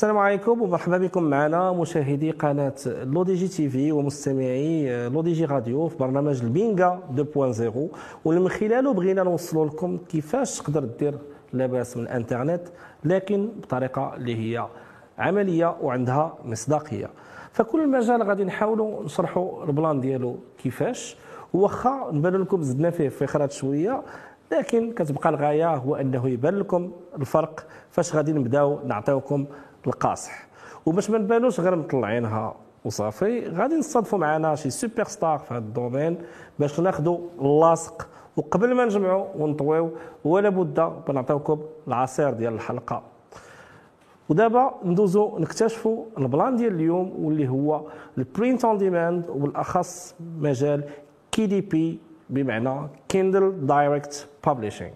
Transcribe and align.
السلام 0.00 0.18
عليكم 0.18 0.62
ومرحبا 0.62 0.98
بكم 0.98 1.22
معنا 1.22 1.72
مشاهدي 1.72 2.30
قناة 2.30 2.74
لودي 2.86 3.34
جي 3.34 3.48
تي 3.48 3.68
في 3.68 3.92
ومستمعي 3.92 5.08
لودي 5.08 5.32
جي 5.32 5.44
راديو 5.44 5.88
في 5.88 5.96
برنامج 5.98 6.42
البينغا 6.42 7.02
2.0 7.16 7.96
واللي 8.24 8.40
من 8.40 8.48
خلاله 8.48 8.92
بغينا 8.92 9.22
نوصلوا 9.22 9.66
لكم 9.66 9.98
كيفاش 10.08 10.58
تقدر 10.58 10.84
دير 10.84 11.18
لاباس 11.52 11.96
من 11.96 12.02
الانترنت 12.02 12.62
لكن 13.04 13.48
بطريقة 13.62 14.16
اللي 14.16 14.36
هي 14.36 14.66
عملية 15.18 15.76
وعندها 15.82 16.38
مصداقية. 16.44 17.10
فكل 17.52 17.88
مجال 17.88 18.22
غادي 18.22 18.44
نحاولوا 18.44 19.04
نشرحوا 19.04 19.64
ال 19.64 19.71
plan 19.71 20.00
ديالو 20.00 20.36
كيفاش. 20.58 21.16
واخا 21.52 22.10
نبان 22.12 22.34
لكم 22.34 22.62
زدنا 22.62 22.90
فيه 22.90 23.08
فخرات 23.08 23.52
شوية 23.52 24.02
لكن 24.52 24.92
كتبقى 24.92 25.28
الغاية 25.28 25.76
هو 25.76 25.96
أنه 25.96 26.28
يبان 26.28 26.54
لكم 26.54 26.92
الفرق 27.16 27.66
فاش 27.90 28.16
غادي 28.16 28.32
نبداو 28.32 28.78
نعطيوكم 28.86 29.46
القاصح. 29.86 30.46
وباش 30.86 31.10
ما 31.10 31.18
نبانوش 31.18 31.60
غير 31.60 31.76
مطلعينها 31.76 32.54
وصافي 32.84 33.48
غادي 33.48 33.74
نصادفوا 33.74 34.18
معنا 34.18 34.54
شي 34.54 34.70
super 34.70 35.04
star 35.04 35.38
في 35.38 35.54
هذا 35.54 35.58
ال 35.58 35.66
domaine 35.66 36.18
باش 36.58 36.80
ناخذوا 36.80 37.18
اللاصق 37.40 38.08
وقبل 38.36 38.74
ما 38.74 38.84
نجمعوا 38.84 39.26
ونطويو 39.38 39.90
ولا 40.24 40.48
بد 40.48 40.92
بنعطيوكم 41.08 41.60
العصير 41.88 42.30
ديال 42.30 42.54
الحلقة. 42.54 43.02
ودابا 44.28 44.74
ندوزو 44.84 45.38
نكتشفوا 45.38 46.04
ال 46.18 46.26
plan 46.26 46.56
ديال 46.56 46.74
اليوم 46.74 47.14
واللي 47.18 47.48
هو 47.48 47.80
ال 48.18 48.26
print 48.26 48.64
on 48.64 48.78
demand 48.78 49.28
وبالاخص 49.28 50.14
مجال 50.40 50.84
KDP 51.32 51.98
بمعنى 52.30 52.88
Kindle 53.08 53.66
Direct 53.66 54.28
Publishing 54.46 54.90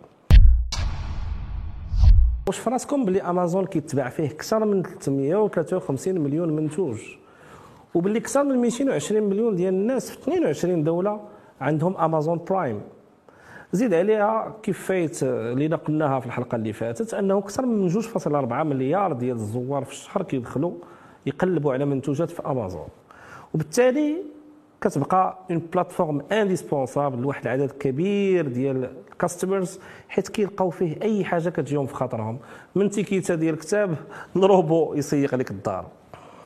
واش 2.47 2.59
في 2.59 2.71
راسكم 2.71 3.05
بلي 3.05 3.23
امازون 3.23 3.67
كيتباع 3.67 4.09
فيه 4.09 4.27
أكثر 4.31 4.65
من 4.65 4.83
353 4.83 6.21
مليون 6.21 6.57
منتوج 6.57 7.01
وباللي 7.95 8.19
أكثر 8.19 8.45
من 8.45 8.57
220 8.59 9.23
مليون 9.23 9.55
ديال 9.55 9.75
الناس 9.75 10.11
في 10.11 10.19
22 10.19 10.85
دولة 10.85 11.21
عندهم 11.61 11.97
Amazon 11.97 12.41
Prime 12.49 12.81
زيد 13.73 13.95
عليها 13.95 14.57
كيف 14.63 14.87
فايت 14.87 15.23
اللي 15.23 15.77
قلناها 15.77 16.21
في 16.21 16.27
الحلقة 16.27 16.57
اللي 16.57 16.73
فاتت 16.73 17.15
أنه 17.15 17.39
أكثر 17.39 17.67
من 17.67 17.91
2.4 17.91 18.29
مليار 18.53 19.13
ديال 19.13 19.37
الزوار 19.37 19.85
في 19.85 19.93
الشهر 19.93 20.23
كيدخلوا 20.23 20.73
يقلبوا 21.27 21.73
على 21.73 21.85
منتوجات 21.85 22.31
في 22.31 22.43
امازون 22.47 22.89
وبالتالي 23.55 24.17
كتبقى 24.85 25.39
une 25.51 25.59
plateforme 25.59 26.23
indispensable 26.33 27.23
لواحد 27.23 27.47
العدد 27.47 27.71
كبير 27.71 28.49
ديال 28.49 28.91
ال 29.13 29.20
customers 29.20 29.81
حيت 30.09 30.29
كيلقاو 30.29 30.71
فيه 30.71 31.03
أي 31.03 31.25
حاجة 31.25 31.49
كتجيهم 31.49 31.87
في 31.87 31.95
خاطرهم. 31.95 32.39
من 32.75 32.91
تيكيتا 32.91 33.35
ديال 33.35 33.55
الكتاب 33.55 33.95
لروبو 34.37 34.95
يسيق 34.95 35.35
لك 35.35 35.51
الدار. 35.51 35.87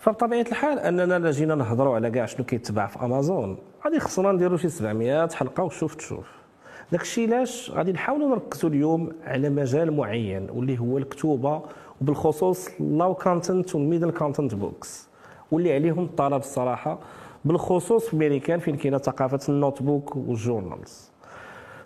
فبطبيعة 0.01 0.41
الحال 0.41 0.79
أننا 0.79 1.19
لا 1.19 1.31
جينا 1.31 1.55
نهضروا 1.55 1.95
على 1.95 2.11
كاع 2.11 2.27
شنو 2.27 2.45
كيتباع 2.45 2.87
في 2.87 3.05
أمازون. 3.05 3.59
غادي 3.85 4.01
خصنا 4.01 4.33
نديروا 4.33 4.57
شي 4.57 4.69
700 4.69 5.29
حلقة 5.29 5.63
وشوف 5.63 5.95
تشوف. 5.95 6.27
داك 6.93 7.01
الشيء 7.01 7.35
علاش؟ 7.35 7.71
غادي 7.71 7.93
نحاولوا 7.93 8.29
نركزوا 8.29 8.71
اليوم 8.71 9.13
على 9.25 9.49
مجال 9.51 9.97
معين 9.97 10.51
واللي 10.51 10.79
هو 10.79 10.99
الكتوبة 10.99 11.63
وبالخصوص 12.01 12.69
low 12.81 13.15
content 13.15 13.75
وال 13.75 13.84
middle 13.84 14.11
content 14.11 14.55
books 14.55 15.09
واللي 15.51 15.75
عليهم 15.75 16.05
الطلب 16.05 16.41
الصراحة. 16.41 16.99
بالخصوص 17.45 18.07
في 18.07 18.15
امريكان 18.17 18.59
فين 18.59 18.77
كاينة 18.77 18.99
ثقافة 18.99 19.39
ال 19.49 19.83
notebook 19.83 20.17
وال 20.17 20.34
journals. 20.34 21.11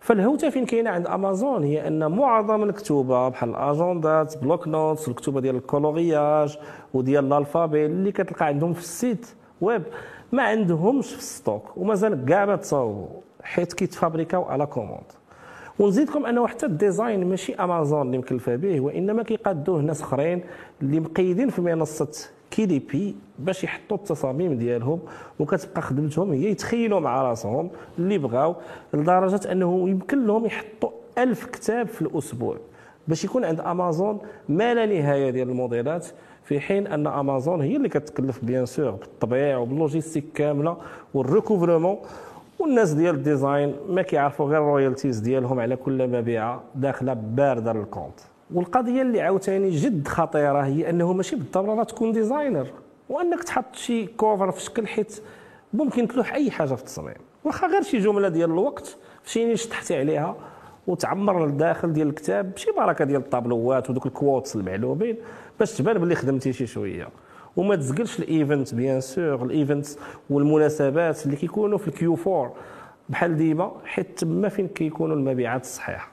فالهوتة 0.01 0.51
فين 0.51 0.67
كاينة 0.67 0.91
عند 0.91 1.07
أمازون 1.07 1.65
هي 1.65 1.87
أن 1.89 2.11
معظم 2.11 2.63
الكتوبة 2.63 3.29
بحال 3.29 3.51
الأجندات 3.51 4.39
blocs-notes 4.39 5.09
الكتوبة 5.09 5.41
ديال 5.41 5.57
ال 5.57 5.67
coloriage 5.67 6.59
وديال 6.95 7.25
ال 7.33 7.39
alphabet 7.39 7.87
اللي 7.87 8.13
كتلقى 8.13 8.47
عندهم 8.47 8.73
في 8.73 8.81
ال 8.81 8.90
site 8.90 9.27
web 9.61 9.83
ما 10.33 10.43
عندهمش 10.43 11.13
في 11.13 11.19
ال 11.19 11.29
stock 11.29 11.77
ومازال 11.77 12.25
كاع 12.25 12.45
ما 12.47 12.57
تصاوبوا 12.57 13.07
حيت 13.43 13.73
كيتفابريكاو 13.73 14.43
على 14.45 14.67
commande. 14.67 15.13
ونزيدكم 15.79 16.27
أنه 16.27 16.47
حتى 16.47 16.67
ال 16.67 16.75
design 16.75 17.25
ماشي 17.29 17.55
أمازون 17.55 18.07
اللي 18.07 18.19
مكلفة 18.19 18.57
به 18.57 18.81
وإنما 18.81 19.23
كيقادوه 19.23 19.81
ناس 19.81 20.03
أخرين 20.03 20.45
اللي 20.83 21.01
مقيدين 21.01 21.49
في 21.49 21.61
منصة 21.61 22.29
KDP 22.53 23.17
باش 23.39 23.65
يحطوا 23.65 23.97
التصاميم 23.97 24.55
ديالهم 24.55 25.01
وكتبقى 25.39 25.83
خدمتهم 25.83 26.33
هي 26.33 26.51
يتخيلوا 26.51 27.01
مع 27.01 27.23
راسهم 27.23 27.71
اللي 27.99 28.19
بغاو 28.19 28.55
لدرجة 28.95 29.53
أنه 29.53 29.89
يمكن 29.89 30.27
لهم 30.27 30.47
يحطوا 30.47 30.91
ألف 31.19 31.45
كتاب 31.47 31.87
في 31.87 32.03
الأسبوع 32.03 32.57
باش 33.09 33.25
يكون 33.25 33.45
عند 33.45 33.61
امازون 33.61 34.19
ما 34.49 34.75
لا 34.75 34.87
نهاية 34.87 35.31
ديال 35.31 35.49
الموديلات 35.49 36.07
في 36.45 36.61
حين 36.61 36.87
أن 36.87 37.07
امازون 37.07 37.61
هي 37.61 37.77
اللي 37.77 37.89
كتكلف 37.89 38.45
bien 38.45 38.67
sûr 38.67 38.91
بالطبيع 38.91 39.59
وبال 39.59 39.74
logistique 39.74 40.25
كاملة 40.35 40.77
وال 41.15 41.27
recouvrement 41.27 41.97
والناس 42.59 42.93
ديال 42.93 43.15
ال 43.15 43.23
design 43.23 43.75
ما 43.89 44.03
كيعرفوا 44.03 44.47
غير 44.47 44.59
ال 44.59 44.65
royalties 44.65 45.19
ديالهم 45.19 45.61
على 45.61 45.77
كل 45.77 46.09
مبيعة 46.09 46.63
داخلة 46.75 47.13
باردة 47.13 47.73
لل 47.73 47.83
compte. 47.83 48.21
والقضية 48.55 49.03
اللي 49.03 49.21
عاوتاني 49.21 49.71
جد 49.71 50.09
خطيرة 50.09 50.61
هي 50.61 50.91
أنه 50.91 51.13
ماشي 51.13 51.37
بالضروره 51.37 51.83
تكون 51.85 52.13
designer 52.13 52.67
وأنك 53.09 53.45
تحط 53.45 53.75
شي 53.75 54.07
cover 54.07 54.51
في 54.51 54.61
شكل 54.61 54.87
حيت 54.87 55.21
ممكن 55.73 56.09
تلوح 56.09 56.35
أي 56.35 56.51
حاجة 56.51 56.75
في 56.75 56.81
التصميم. 56.81 57.15
واخا 57.45 57.67
غير 57.67 57.83
شي 57.83 57.99
جملة 57.99 58.29
ديال 58.29 58.51
الوقت 58.51 58.97
شي 59.25 59.57
شطحتي 59.57 59.97
عليها 59.97 60.37
وتعمر 60.87 61.45
الداخل 61.45 61.93
ديال 61.93 62.09
الكتاب 62.09 62.53
بشي 62.55 62.71
بركة 62.77 63.05
ديال 63.05 63.21
الطابلوات 63.21 63.91
ودوك 63.91 64.07
ال 64.07 64.14
quotes 64.14 64.57
المعلومين 64.57 65.17
باش 65.59 65.73
تبان 65.73 65.99
بلي 65.99 66.15
خدمتي 66.15 66.53
شي 66.53 66.67
شوية. 66.67 67.09
وما 67.57 67.77
تزقلش 67.77 68.19
ال 68.19 68.28
event 68.28 68.75
bien 68.75 69.01
sûr 69.01 69.43
ال 69.43 69.50
event 69.50 69.87
والمناسبات 70.31 71.27
اللي 71.27 71.37
كيكونوا 71.37 71.79
في 71.79 71.89
ال 71.89 72.04
Q 72.04 72.19
4 72.27 72.55
بحال 73.09 73.37
ديما 73.37 73.73
حيت 73.85 74.19
تما 74.19 74.49
فين 74.49 74.69
كيكونوا 74.69 75.17
المبيعات 75.17 75.61
الصحيحة. 75.61 76.12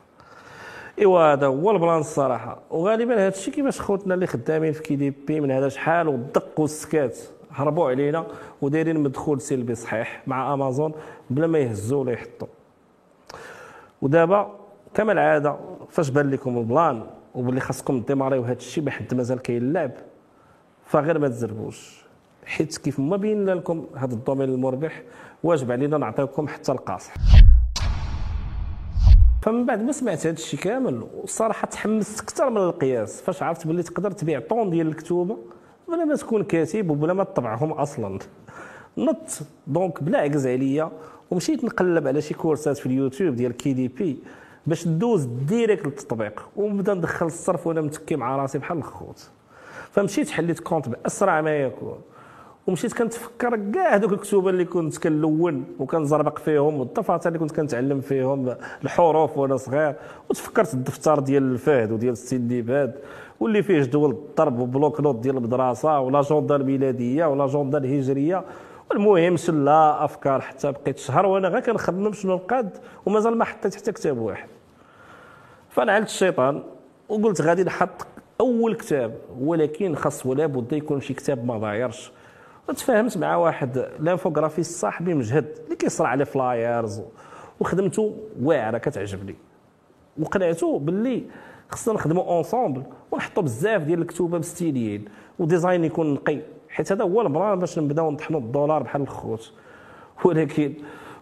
إيوا 1.00 1.34
هذا 1.34 1.48
هو 1.48 1.72
ال 1.72 1.77
plan 1.77 2.00
الصراحة. 2.00 2.60
وغالبا 2.70 3.14
هذا 3.14 3.28
الشيء 3.28 3.54
كيفاش 3.54 3.82
خوتنا 3.82 4.14
اللي 4.14 4.28
خدامين 4.28 4.72
في 4.72 4.82
KDP 4.82 5.42
من 5.42 5.52
هذا 5.52 5.70
شحال 5.70 6.08
والدق 6.08 6.60
والسكات 6.60 7.18
هربوا 7.52 7.90
علينا 7.90 8.26
ودايرين 8.62 9.00
مدخول 9.00 9.42
سلبي 9.42 9.76
صحيح 9.76 10.24
مع 10.28 10.54
أمازون 10.54 10.94
بلا 11.30 11.48
ما 11.48 11.60
يهزوا 11.60 12.02
ولا 12.02 12.12
يحطوا. 12.12 12.48
ودابا 14.02 14.56
كما 14.94 15.12
العادة 15.12 15.56
فاش 15.90 16.10
بان 16.10 16.30
لكم 16.30 16.58
ال 16.58 16.67
plan 16.67 17.04
وباللي 17.36 17.60
خاصكم 17.60 18.00
ديماريو 18.00 18.42
هذا 18.42 18.54
الشيء 18.54 18.84
بحد 18.84 19.14
مازال 19.14 19.40
كاين 19.42 19.62
اللعب 19.62 19.92
فغير 20.86 21.20
ما 21.20 21.28
تزربوش. 21.28 22.06
حيت 22.46 22.78
كيف 22.78 23.00
ما 23.00 23.18
بينا 23.18 23.52
لكم 23.52 23.86
هذا 23.96 24.14
ال 24.14 24.18
domaine 24.18 24.50
المربح 24.50 25.02
واجب 25.44 25.72
علينا 25.72 25.98
نعطيكم 25.98 26.48
حتى 26.48 26.72
القاصح. 26.72 27.14
فمن 29.42 29.66
بعد 29.66 29.84
ما 29.84 29.92
سمعت 29.92 30.28
هذا 30.28 30.36
الشيء 30.36 30.60
كامل 30.60 31.04
والصراحه 31.16 31.68
تحمست 31.68 32.20
أكثر 32.20 32.50
من 32.50 32.58
القياس. 32.58 33.22
فاش 33.22 33.44
عرفت 33.44 33.68
باللي 33.68 33.84
تقدر 33.84 34.12
تبيع 34.12 34.40
طون 34.40 34.70
ديال 34.70 34.88
الكتوبه 34.88 35.38
بلا 35.88 36.06
ما 36.06 36.16
تكون 36.16 36.44
كاتب 36.44 36.90
وبلا 36.90 37.14
ما 37.14 37.24
تطبعهم 37.24 37.72
أصلا. 37.72 38.20
نط 38.98 39.40
donc 39.68 40.04
بلا 40.04 40.20
عكز 40.20 40.48
عليا 40.48 40.92
ومشيت 41.32 41.64
نقلب 41.64 42.08
على 42.08 42.22
شي 42.22 42.34
كورسات 42.34 42.78
في 42.78 42.86
اليوتيوب 42.86 43.36
ديال 43.36 43.58
KDP 43.58 44.20
باش 44.68 44.88
ندوز 44.88 45.24
direct 45.24 45.86
للتطبيق 45.86 46.50
ونبدا 46.56 46.94
ندخل 46.94 47.26
الصرف 47.26 47.68
وأنا 47.68 47.82
متكي 47.82 48.16
مع 48.16 48.36
راسي 48.36 48.58
بحال 48.58 48.78
الخوت. 48.78 49.30
فمشيت 49.92 50.30
حليت 50.30 50.60
compte 50.60 50.90
بأسرع 50.90 51.42
ما 51.42 51.58
يكون. 51.58 51.98
ومشيت 52.70 52.94
كنتفكر 52.94 53.72
كاع 53.74 53.96
هذوك 53.96 54.14
الكتب 54.14 54.48
اللي 54.48 54.66
كنت 54.66 54.98
كنلون 54.98 55.66
وكنزربق 55.80 56.38
فيهم 56.38 56.80
والدفاتر 56.80 57.28
اللي 57.28 57.40
كنت 57.40 57.52
كنتعلم 57.52 58.02
فيهم 58.02 58.56
الحروف 58.84 59.38
وأنا 59.38 59.58
صغير. 59.58 59.96
وتفكرت 60.30 60.74
الدفتر 60.74 61.20
ديال 61.20 61.44
الفهد 61.44 61.92
وديال 61.92 62.12
السندباد 62.12 62.96
واللي 63.40 63.64
فيه 63.64 63.82
جدول 63.82 64.12
الضرب 64.12 64.60
و 64.60 65.02
bloc-notes 65.02 65.16
ديال 65.16 65.38
المدرسة 65.38 66.00
و 66.00 66.22
l'agenda 66.22 66.56
الميلاديه 66.56 67.26
و 67.26 67.48
l'agenda 67.48 67.78
الهجريه 67.78 68.44
المهم 68.92 69.38
سلا 69.38 70.06
أفكار 70.06 70.42
حتى 70.42 70.72
بقيت 70.72 70.98
شهر 70.98 71.26
وأنا 71.26 71.48
غير 71.48 71.60
كنخمم 71.60 72.14
شنو 72.14 72.36
نقاد 72.36 72.78
ومازال 73.06 73.38
ما 73.38 73.46
حطيت 73.46 73.76
حتى 73.76 73.92
كتاب 73.92 74.18
واحد. 74.18 74.48
فنعلت 75.70 76.08
الشيطان 76.08 76.64
وقلت 77.10 77.42
غادي 77.42 77.64
نحط 77.64 78.08
أول 78.42 78.76
كتاب 78.76 79.16
ولكن 79.42 79.96
خاص 79.96 80.26
ولا 80.26 80.46
بد 80.46 80.74
يكون 80.74 81.02
شي 81.02 81.14
كتاب 81.14 81.46
ما 81.46 81.58
ضايرش. 81.58 82.12
وتفاهمت 82.70 83.18
مع 83.18 83.36
واحد 83.36 83.90
l'infographiste 84.00 84.80
صاحبي 84.80 85.14
مجهد 85.14 85.46
اللي 85.66 85.76
كيصرع 85.76 86.08
على 86.08 86.26
flyers 86.26 87.02
وخدمته 87.60 88.16
واعرة 88.42 88.78
كتعجبني. 88.78 89.36
وقنعته 90.20 90.80
باللي 90.80 91.24
خصنا 91.70 91.94
نخدموا 91.94 92.24
ensemble 92.24 92.84
ونحطوا 93.12 93.44
بزاف 93.44 93.82
ديال 93.82 94.02
الكتوبة 94.02 94.38
مستيليين 94.38 95.06
و 95.40 95.46
design 95.46 95.84
يكون 95.84 96.14
نقي. 96.14 96.42
حيت 96.70 96.92
هذا 96.92 97.04
هو 97.04 97.22
البلان 97.22 97.60
باش 97.60 97.80
نبداو 97.80 98.12
نطحنوا 98.12 98.40
الدولار 98.40 98.84
بحال 98.84 99.02
الخوت. 99.02 99.54
ولكن 100.26 100.74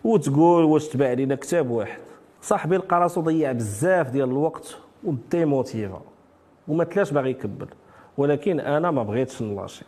وتقول 0.04 0.64
واش 0.64 0.88
تباع 0.88 1.14
لينا 1.14 1.36
كتاب 1.36 1.70
واحد. 1.70 2.02
صاحبي 2.42 2.78
لقى 2.78 3.00
راسو 3.00 3.22
ضيع 3.22 3.52
بزاف 3.52 4.10
ديال 4.10 4.30
الوقت 4.30 4.78
و 5.04 5.14
démotiva 5.14 6.01
وما 6.68 6.84
تلاش 6.84 7.12
باغي 7.12 7.30
يكمل 7.30 7.68
ولكن 8.18 8.60
أنا 8.60 8.92
ما 8.92 9.04
بغيتش 9.04 9.42
نلاشي. 9.42 9.86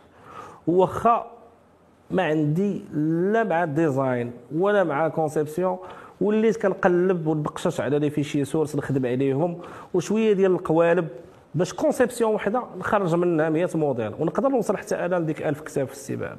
واخا 0.66 1.39
ما 2.10 2.22
عندي 2.22 2.84
لا 3.32 3.44
مع 3.44 3.64
ال 3.64 3.74
design 3.74 4.32
ولا 4.54 4.84
مع 4.84 5.06
ال 5.06 5.12
conception 5.12 5.78
وليت 6.20 6.56
كنقلب 6.56 7.26
ونبقشش 7.26 7.80
على 7.80 7.98
les 7.98 8.10
fichiers 8.10 8.44
sources 8.44 8.76
نخدم 8.76 9.06
عليهم 9.06 9.58
وشوية 9.94 10.32
ديال 10.32 10.52
القوالب 10.52 11.08
باش 11.54 11.72
conception 11.72 12.34
وحدة 12.34 12.62
نخرج 12.78 13.14
منها 13.14 13.50
100 13.50 13.68
موديل 13.74 14.14
ونقدر 14.18 14.48
نوصل 14.48 14.76
حتى 14.76 14.94
أنا 14.94 15.16
لديك 15.16 15.42
1000 15.42 15.60
كتاب 15.60 15.86
في 15.86 15.92
السباله 15.92 16.38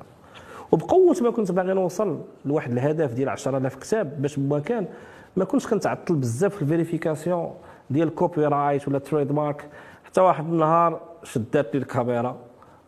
وبقوة 0.72 1.16
ما 1.22 1.32
كنت 1.32 1.52
باغي 1.52 1.74
نوصل 1.74 2.22
لواحد 2.46 2.72
الهدف 2.72 3.14
ديال 3.14 3.30
10000 3.30 3.76
كتاب 3.76 4.22
باش 4.22 4.40
بمكان 4.40 4.88
ما 5.36 5.46
كنتش 5.46 5.68
كنتعطل 5.68 6.16
بزاف 6.16 6.56
في 6.56 6.62
ال 6.62 6.69
vérification 6.69 7.54
ديال 7.90 8.08
ال 8.08 8.46
copyright 8.46 8.88
ولا 8.88 9.00
trademark 9.00 9.70
حتى 10.04 10.22
واحد 10.22 10.46
النهار 10.46 11.02
شدات 11.24 11.76
لي 11.76 11.82
الكاميرا 11.82 12.38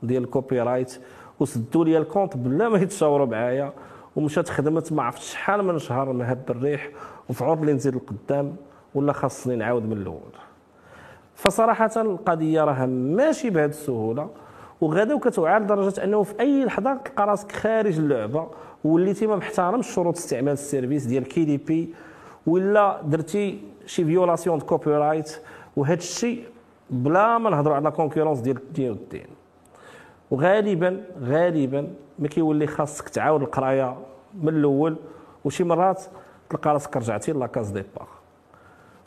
ديال 0.03 0.23
ال 0.23 0.61
copyright 0.61 0.99
وسدوا 1.39 1.85
لي 1.85 1.97
ال 1.97 2.03
compte 2.03 2.37
بلا 2.37 2.69
ما 2.69 2.77
يتشاوروا 2.77 3.25
معايا 3.25 3.73
ومشات 4.15 4.49
خدمت 4.49 4.93
ما 4.93 5.03
عرفتش 5.03 5.31
شحال 5.31 5.63
من 5.65 5.79
شهر 5.79 6.13
مهب 6.13 6.41
الريح 6.49 6.89
وفي 7.29 7.43
عرض 7.43 7.65
لي 7.65 7.73
نزيد 7.73 7.95
القدام 7.95 8.55
ولا 8.95 9.13
خاصني 9.13 9.55
نعاود 9.55 9.85
من 9.85 9.97
الأول. 9.97 10.33
فصراحة 11.35 11.91
القضية 11.97 12.63
راه 12.63 12.85
ماشي 12.85 13.49
بهذه 13.49 13.69
السهولة 13.69 14.29
وغدا 14.81 15.13
وكتوعى 15.13 15.59
لدرجة 15.59 16.03
أنه 16.03 16.23
في 16.23 16.39
أي 16.39 16.65
لحظة 16.65 16.93
تلقى 16.95 17.27
راسك 17.27 17.51
خارج 17.51 17.99
اللعبة 17.99 18.47
وليتي 18.83 19.27
ما 19.27 19.35
محترمش 19.35 19.87
شروط 19.87 20.17
استعمال 20.17 20.53
ال 20.53 20.60
service 20.60 21.05
ديال 21.05 21.23
KDP 21.23 21.93
ولا 22.47 23.01
درتي 23.03 23.61
شي 23.85 24.05
violation 24.05 24.57
de 24.59 24.65
copyright 24.65 25.39
وهذا 25.75 25.93
الشيء 25.93 26.43
بلا 26.89 27.37
ما 27.37 27.49
نهضروا 27.49 27.75
على 27.75 27.91
كونكورونس 27.91 28.39
ديال 28.39 28.57
الدين 28.57 28.89
والدين 28.89 29.27
وغالبا 30.31 31.03
غالبا 31.21 31.87
ما 32.19 32.27
كيولي 32.27 32.67
خاصك 32.67 33.09
تعاود 33.09 33.41
القراية 33.41 33.97
من 34.41 34.49
الأول 34.49 34.95
وشي 35.45 35.63
مرات 35.63 36.03
تلقى 36.49 36.73
راسك 36.73 36.97
رجعتي 36.97 37.31
لاكاز 37.31 37.69
ديبار 37.69 38.07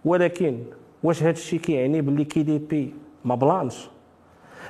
ولكن 0.04 0.64
واش 1.02 1.22
هذا 1.22 1.30
الشيء 1.30 1.60
كيعني 1.60 2.00
باللي 2.00 2.24
كي 2.24 2.42
دي 2.42 2.58
بي 2.58 2.94
ما 3.24 3.34
بلانش؟ 3.34 3.88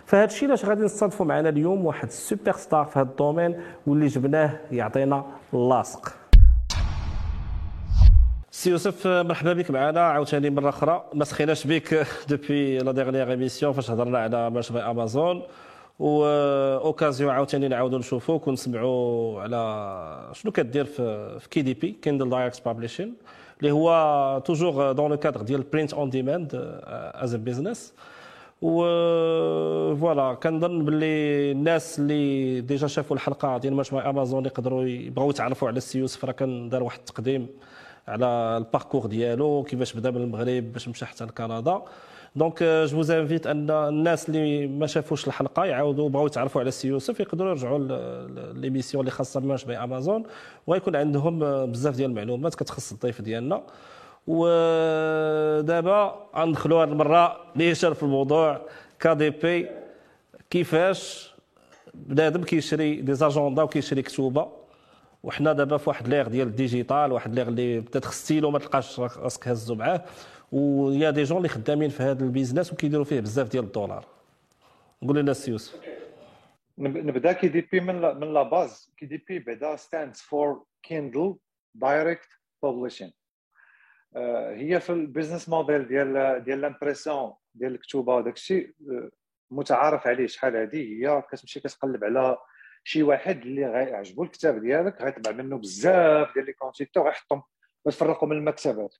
فهذا 0.06 0.24
الشيء 0.24 0.48
علاش 0.48 0.64
غادي 0.64 0.82
نستضيفوا 0.82 1.26
معنا 1.26 1.48
اليوم 1.48 1.86
واحد 1.86 2.08
السوبر 2.08 2.52
ستار 2.52 2.84
في 2.84 2.98
هذا 2.98 3.08
الدومين 3.10 3.60
واللي 3.86 4.06
جبناه 4.06 4.60
يعطينا 4.72 5.24
اللاصق 5.54 6.14
سي 8.50 8.70
يوسف 8.70 9.06
مرحبا 9.06 9.52
بك 9.52 9.70
معنا 9.70 10.00
عاوتاني 10.00 10.50
مرة 10.50 10.68
أخرى. 10.68 11.04
ما 11.14 11.24
سخيناش 11.24 11.66
بك 11.66 12.06
depuis 12.28 12.78
la 12.78 12.92
dernière 12.92 13.30
émission 13.30 13.72
فاش 13.72 13.90
هضرنا 13.90 14.18
على 14.18 14.50
Merch 14.50 14.79
by 14.79 14.90
Amazon 14.90 15.42
و 15.98 16.24
occasion 16.24 17.30
عاوتاني 17.30 17.68
نعاودوا 17.68 17.98
نشوفوك 17.98 18.48
ونسمعوا 18.48 19.42
على 19.42 20.30
شنو 20.32 20.52
كدير 20.52 20.84
في 20.84 21.38
في 21.40 21.48
KDP 21.48 21.96
Kindle 22.02 22.30
Direct 22.30 22.62
Publishing 22.64 23.14
اللي 23.60 23.70
هو 23.70 24.42
toujours 24.44 24.92
dans 24.92 25.10
le 25.10 25.16
cadre 25.16 25.42
ديال 25.42 25.62
print 25.62 25.94
on 25.94 26.10
demand 26.10 26.50
as 27.14 27.34
a 27.34 27.38
business 27.38 27.94
و 28.62 28.80
voilà 29.96 30.34
كنظن 30.34 30.84
باللي 30.84 31.52
الناس 31.52 31.98
اللي 31.98 32.60
déjà 32.60 32.86
شافوا 32.86 33.16
الحلقة 33.16 33.58
ديال 33.58 33.74
Merch 33.74 34.00
by 34.00 34.10
Amazon 34.10 34.44
يقدروا 34.46 34.84
يبغوا 34.84 35.30
يتعرفوا 35.30 35.68
على 35.68 35.76
السي 35.76 35.98
يوسف 35.98 36.24
راه 36.24 36.32
كان 36.32 36.68
دار 36.68 36.82
واحد 36.82 36.98
التقديم 36.98 37.46
على 38.08 38.26
ال 38.56 38.62
parcours 38.62 39.06
ديالو 39.06 39.62
كيفاش 39.62 39.92
بدأ 39.92 40.10
من 40.10 40.22
المغرب 40.22 40.72
باش 40.72 40.88
مشى 40.88 41.06
حتى 41.06 41.24
لكندا. 41.24 41.82
donc 42.36 42.62
je 42.62 42.96
vous 42.96 43.10
invite 43.10 43.46
ان 43.46 43.70
الناس 43.70 44.28
اللي 44.28 44.66
ما 44.66 44.86
شافوش 44.86 45.26
الحلقة 45.26 45.64
يعاودوا 45.64 46.08
بغاو 46.08 46.26
يتعرفوا 46.26 46.60
على 46.60 46.68
السي 46.68 46.88
يوسف 46.88 47.20
يقدروا 47.20 47.50
يرجعوا 47.50 47.78
l'émission 48.52 49.00
اللي 49.00 49.10
خاصه 49.10 49.40
ب 49.40 49.46
Merch 49.46 49.73
by 49.73 49.84
Amazon 49.84 50.22
وغيكون 50.66 50.96
عندهم 50.96 51.38
بزاف 51.66 51.96
ديال 51.96 52.10
المعلومات 52.10 52.54
كتخص 52.54 52.92
الضيف 52.92 53.22
ديالنا 53.22 53.62
ودابا 54.26 56.26
غندخلوا 56.36 56.84
هذه 56.84 56.88
المره 56.88 57.36
نيشان 57.56 57.94
في 57.94 58.02
الموضوع 58.02 58.60
KDP 59.00 59.68
كيفاش 60.50 61.34
بنادم 61.94 62.42
كيشري 62.42 62.94
des 62.94 63.14
agendas 63.14 63.62
وكيشري 63.62 64.02
كتوبه 64.02 64.48
وحنا 65.26 65.52
دابا 65.52 65.76
في 65.76 65.88
واحد 65.88 66.08
l'ère 66.08 66.28
ديال 66.28 66.48
ال 66.48 66.56
digital 66.56 67.12
واحد 67.12 67.34
l'ère 67.34 67.48
اللي 67.48 67.80
بدات 67.80 68.04
خستيلو 68.04 68.50
ما 68.50 68.58
تلقاش 68.58 69.00
راسك 69.00 69.48
هزو 69.48 69.74
معاه. 69.74 70.04
و 70.52 71.10
y 71.10 71.13
a 71.13 71.15
des 71.15 71.22
gens 71.22 71.36
اللي 71.38 71.48
خدامين 71.48 71.90
في 71.90 72.02
هذا 72.02 72.24
ال 72.24 72.30
business 72.30 72.72
وكيديروا 72.72 73.04
فيه 73.04 73.20
بزاف 73.20 73.48
ديال 73.48 73.64
الدولار. 73.64 74.06
قول 75.02 75.16
لنا 75.18 75.30
السي 75.30 75.50
يوسف. 75.50 75.80
نبدا. 76.78 77.32
KDP 77.32 77.80
من 77.80 78.00
من 78.00 78.34
la 78.34 78.42
base 78.42 78.94
KDP 78.96 79.38
بعدا 79.38 79.76
stands 79.76 80.20
for 80.20 80.64
Kindle 80.82 81.36
Direct 81.74 82.28
Publishing 82.62 83.12
هي 84.56 84.80
في 84.80 84.90
ال 84.90 84.97
business 84.97 85.48
model 85.48 85.88
ديال 85.88 86.44
ديال 86.44 86.60
l'impression 86.60 87.32
ديال 87.54 87.74
الكتوبة 87.74 88.14
وداك 88.14 88.34
الشيء 88.34 88.74
آه، 88.90 89.10
متعارف 89.50 90.06
عليه 90.06 90.26
شحال 90.26 90.56
هذه 90.56 90.76
هي 90.76 91.22
كتمشي 91.32 91.60
كتقلب 91.60 92.04
على 92.04 92.36
شي 92.86 93.02
واحد 93.02 93.42
اللي 93.42 93.66
غيعجبو 93.66 94.24
الكتاب 94.24 94.60
ديالك 94.60 95.02
غيطبع 95.02 95.32
منه 95.32 95.58
بزاف 95.58 96.34
ديال 96.34 96.46
les 96.46 96.52
quantités 96.52 97.02
غيحطهم 97.02 97.42
وتفرقوا 97.84 98.28
من 98.28 98.36
المكتبات 98.36 98.94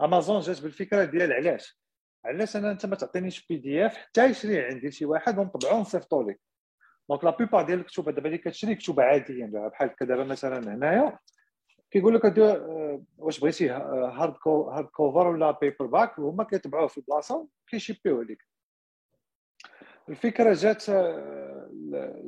امازون 0.00 0.40
جات 0.40 0.62
بالفكرة 0.62 1.04
ديال 1.04 1.32
علاش؟ 1.32 1.80
علاش 2.24 2.56
أنا 2.56 2.70
أنت 2.70 2.86
ما 2.86 2.96
تعطينيش 2.96 3.46
PDF 3.46 3.96
حتى 3.96 4.24
يشري 4.24 4.64
عندي 4.64 4.90
شي 4.90 5.04
واحد 5.04 5.38
ونطبعو 5.38 5.78
ونصيفطو 5.78 6.22
لك 6.22 6.40
donc 7.08 7.24
la 7.24 7.36
plupart 7.36 7.66
ديال 7.66 7.80
الكتب 7.80 8.10
دابا 8.10 8.26
اللي 8.26 8.38
كتشري 8.38 8.74
كتب 8.74 9.00
عاديه 9.00 9.46
بحال 9.46 9.90
هكا 9.90 10.04
دابا 10.04 10.24
مثلا 10.24 10.74
هنايا 10.74 11.18
كيقول 11.90 12.14
لك 12.14 12.38
آه، 12.38 13.02
واش 13.18 13.40
بغيتي 13.40 13.70
hard 13.70 14.34
hard 14.46 14.86
cover 14.86 15.26
ولا 15.26 15.50
paperback 15.50 16.18
وهما 16.18 16.44
كيطبعوه 16.44 16.86
في 16.86 16.98
البلاصة 16.98 17.48
كيشيبيوه 17.66 18.24
لك 18.24 18.38
الفكرة 20.08 20.54
جات 20.54 20.88
آه، 20.88 21.63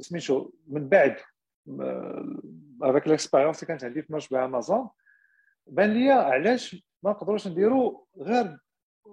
سميتو 0.01 0.51
من 0.67 0.89
بعد 0.89 1.17
هذاك 2.85 3.09
l'expérience 3.09 3.57
اللي 3.63 3.69
كانت 3.69 3.85
عندي 3.85 4.03
في 4.03 4.13
Merch 4.13 4.36
by 4.36 4.45
Amazon 4.45 4.89
بان 5.67 5.93
لي 5.93 6.11
علاش 6.11 6.87
ما 7.03 7.11
نقدروش 7.11 7.49
نديروا 7.49 8.05
غير 8.19 8.59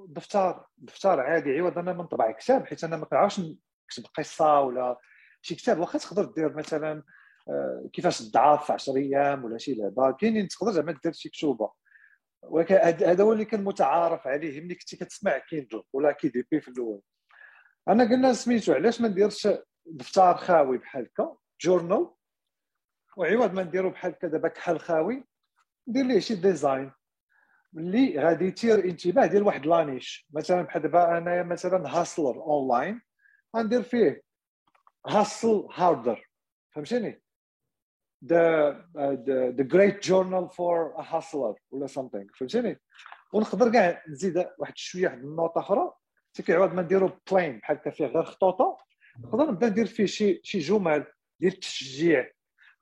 دفتر 0.08 0.66
دفتر 0.78 1.20
عادي 1.20 1.60
عوض 1.60 1.78
أنا 1.78 1.94
من 1.94 2.06
طبع 2.06 2.32
كتاب 2.32 2.66
حيت 2.66 2.84
أنا 2.84 2.98
ما 2.98 3.06
كنعرفش 3.06 3.40
نكتب 3.40 4.06
قصة 4.18 4.60
ولا 4.60 5.00
شي 5.42 5.56
كتاب. 5.56 5.80
واخا 5.80 6.00
تقدر 6.00 6.26
دير 6.26 6.56
مثلا 6.56 7.04
آه، 7.50 7.90
كيفاش 7.94 8.20
تضعف 8.20 8.66
في 8.66 8.74
10 8.74 8.98
أيام 8.98 9.44
ولا 9.46 9.58
شي 9.58 9.74
لعبة 9.76 10.12
كاينين 10.12 10.48
تقدر 10.48 10.72
زعما 10.72 10.98
دير 11.04 11.12
شي 11.12 11.30
كتوبة. 11.30 11.72
ولكن 12.44 12.76
هذا 12.76 13.24
هو 13.24 13.34
اللي 13.34 13.46
كان 13.46 13.64
متعارف 13.64 14.28
عليه 14.28 14.62
ملي 14.62 14.76
كنتي 14.76 14.98
كتسمع 14.98 15.38
Kindle 15.38 15.84
ولا 15.94 16.12
KDP 16.12 16.62
في 16.62 16.68
الأول. 16.68 17.02
أنا 17.88 18.04
قلنا 18.04 18.34
سميتو 18.34 18.74
علاش 18.74 19.02
ما 19.02 19.08
نديرش 19.08 19.48
دفتر 19.86 20.38
خاوي 20.38 20.78
بحال 20.78 21.04
هكا 21.06 21.38
journal 21.62 22.12
وعوض 23.18 23.54
ما 23.54 23.64
نديرو 23.64 23.90
بحال 23.90 24.12
هكا 24.12 24.28
دابا 24.28 24.48
كحل 24.48 24.80
خاوي 24.80 25.24
ندير 25.88 26.06
ليه 26.06 26.20
شي 26.20 26.36
design 26.36 26.92
اللي 27.78 28.20
غادي 28.20 28.46
يثير 28.46 28.86
انتباه 28.86 29.26
ديال 29.26 29.44
واحد 29.44 29.66
la 29.66 29.83
niche 29.83 30.28
مثلا 30.34 30.62
بحال 30.62 30.82
دابا 30.82 31.18
انايا 31.18 31.44
مثلا 31.44 31.90
hustler 31.90 32.36
online 32.42 33.02
غندير 33.56 33.84
فيه 33.84 34.24
hustle 35.08 35.68
harder 35.74 36.30
فهمتيني؟ 36.72 37.24
The 38.26 38.74
the 39.60 39.66
great 39.74 40.02
journal 40.02 40.48
for 40.58 40.94
a 40.98 41.04
hustler 41.04 41.56
ولا 41.72 41.88
something. 41.88 42.38
فهمتيني؟ 42.38 42.80
ونقدر 43.34 43.72
كاع 43.72 44.04
نزيد 44.08 44.50
واحد 44.58 44.78
شوية 44.78 45.08
واحد 45.08 45.18
النوطه 45.18 45.60
أخرى. 45.60 45.94
عوض 46.50 46.74
ما 46.74 46.82
نديرو 46.82 47.10
plain 47.32 47.60
بحال 47.60 47.78
هكا 47.78 47.92
فيه 47.92 48.06
غير 48.06 48.24
خطوطة. 48.24 48.78
نقدر 49.20 49.52
نبدا 49.52 49.70
ندير 49.70 49.86
فيه 49.86 50.06
شي 50.06 50.42
شي 50.44 50.60
جمل 50.60 51.06
ديال 51.40 51.54
التشجيع 51.54 52.32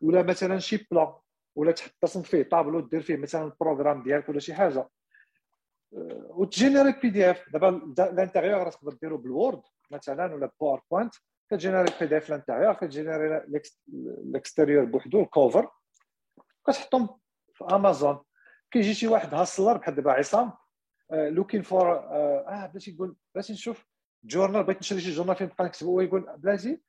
ولا 0.02 0.24
مثلا 0.24 0.60
شي 0.60 0.88
plan 0.92 1.14
ولا 1.56 1.72
تحط 1.72 2.06
فيه 2.06 2.44
طابلو 2.44 2.80
دير 2.80 3.02
فيه 3.02 3.18
مثلا 3.18 3.44
ال 3.44 3.50
programme 3.50 4.04
ديالك 4.04 4.30
ولا 4.30 4.40
شي 4.40 4.54
حاجة. 4.54 4.80
أه، 5.94 6.28
وتجينيري 6.30 6.92
PDF 7.02 7.50
دابا 7.50 7.70
ال 8.10 8.16
intérieur 8.16 8.72
تقدر 8.72 8.94
ديرو 8.94 9.18
ب 9.18 9.26
Word 9.26 9.62
مثلا 9.92 10.34
ولا 10.34 10.52
PowerPoint 10.62 11.14
كتجينيري 11.50 11.94
PDF 12.00 12.30
ال 12.30 12.34
intérieur 12.34 12.74
كتجينيري 12.74 13.46
ال 14.26 14.32
extérieur 14.32 14.86
بوحدو 14.86 15.22
ال 15.22 15.30
cover 15.30 15.70
كتحطهم 16.68 17.20
في 17.54 17.64
امازون 17.64 18.20
كيجي 18.72 18.94
شي 18.94 19.08
واحد 19.08 19.34
hustler 19.34 19.78
بحال 19.78 19.96
دابا 19.96 20.12
عصام 20.12 20.54
looking 21.12 21.62
for 21.62 21.94
أه 21.94 22.70
بلاتي 22.74 22.92
يقول 22.92 23.16
بلاتي 23.36 23.54
نشوف. 23.54 23.86
journal 24.24 24.64
بغيت 24.64 24.80
نشري 24.80 25.02
شي 25.02 25.12
journal 25.12 25.36
فين 25.36 25.48
نبقى 25.48 25.64
نكتب 25.64 25.88
هو 25.88 26.02
يقول 26.02 26.26
بلاتي 26.38 26.82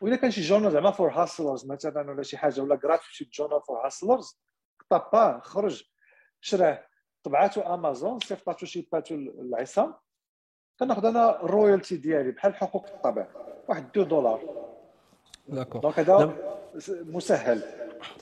واذا 0.00 0.16
كان 0.16 0.30
شي 0.30 0.40
journal 0.40 0.72
زعما 0.72 0.90
for 0.90 1.10
hustlers 1.10 1.66
مثلا 1.66 2.10
ولا 2.10 2.22
شي 2.22 2.36
حاجة 2.36 2.60
ولا 2.60 2.74
قرأت 2.74 3.00
شي 3.02 3.30
journal 3.32 3.62
for 3.62 3.86
hustlers 3.86 4.40
طاباه 4.90 5.40
خرج 5.40 5.82
شراه 6.40 6.86
طبعاتو 7.22 7.60
امازون 7.60 8.18
صيفطاتو 8.18 8.66
شي 8.66 8.88
باتو 8.92 9.14
العصام 9.14 9.94
كناخذ 10.80 11.04
أنا 11.04 11.44
ال 11.44 11.50
royalty 11.50 11.96
ديالي 11.96 12.30
بحال 12.30 12.54
حقوق 12.54 12.86
الطبع 12.86 13.26
واحد 13.68 13.84
2 13.90 14.08
دولار. 14.08 14.40
D'accord 15.48 15.80
donc 15.80 15.98
هذا 15.98 16.36
مسهل. 16.90 17.62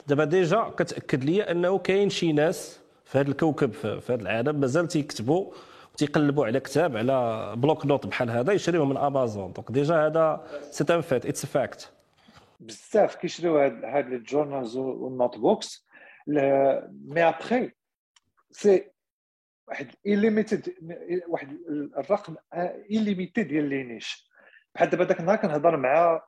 دابا 0.07 0.25
déjà 0.25 0.73
كتأكد 0.77 1.23
لي 1.23 1.43
أنه 1.43 1.77
كاين 1.77 2.09
شي 2.09 2.33
ناس 2.33 2.79
في 3.05 3.17
هذا 3.17 3.27
الكوكب 3.29 3.71
في 3.73 4.13
هذا 4.13 4.21
العالم 4.21 4.59
مازال 4.59 4.87
تيكتبوا 4.87 5.51
تيقلبوا 5.97 6.45
على 6.45 6.59
كتاب 6.59 6.97
على 6.97 7.53
bloc-notes 7.57 8.07
بحال 8.07 8.29
هذا 8.29 8.53
يشريوه 8.53 8.85
من 8.85 8.97
امازون 8.97 9.53
donc 9.53 9.71
déjà 9.71 9.95
هذا 9.95 10.47
c'est 10.71 10.85
un 10.95 11.01
fait 11.01 11.25
it's 11.25 11.45
fact 11.45 11.91
بزاف 12.59 13.15
كيشريو 13.15 13.57
هاد 13.59 14.13
ال 14.13 14.19
journals 14.19 14.65
وال 14.65 14.77
notebooks 14.77 15.87
mais 16.27 17.23
après 17.23 17.71
c'est 18.51 18.91
واحد 19.67 19.87
unlimited 20.05 20.73
واحد 21.27 21.57
الرقم 21.97 22.35
unlimited 22.91 23.47
ديال 23.47 23.69
les 23.69 23.83
niches. 23.83 24.29
بحال 24.75 24.89
دابا 24.89 25.03
ذاك 25.03 25.19
النهار 25.19 25.37
كنهضر 25.37 25.77
مع 25.77 26.21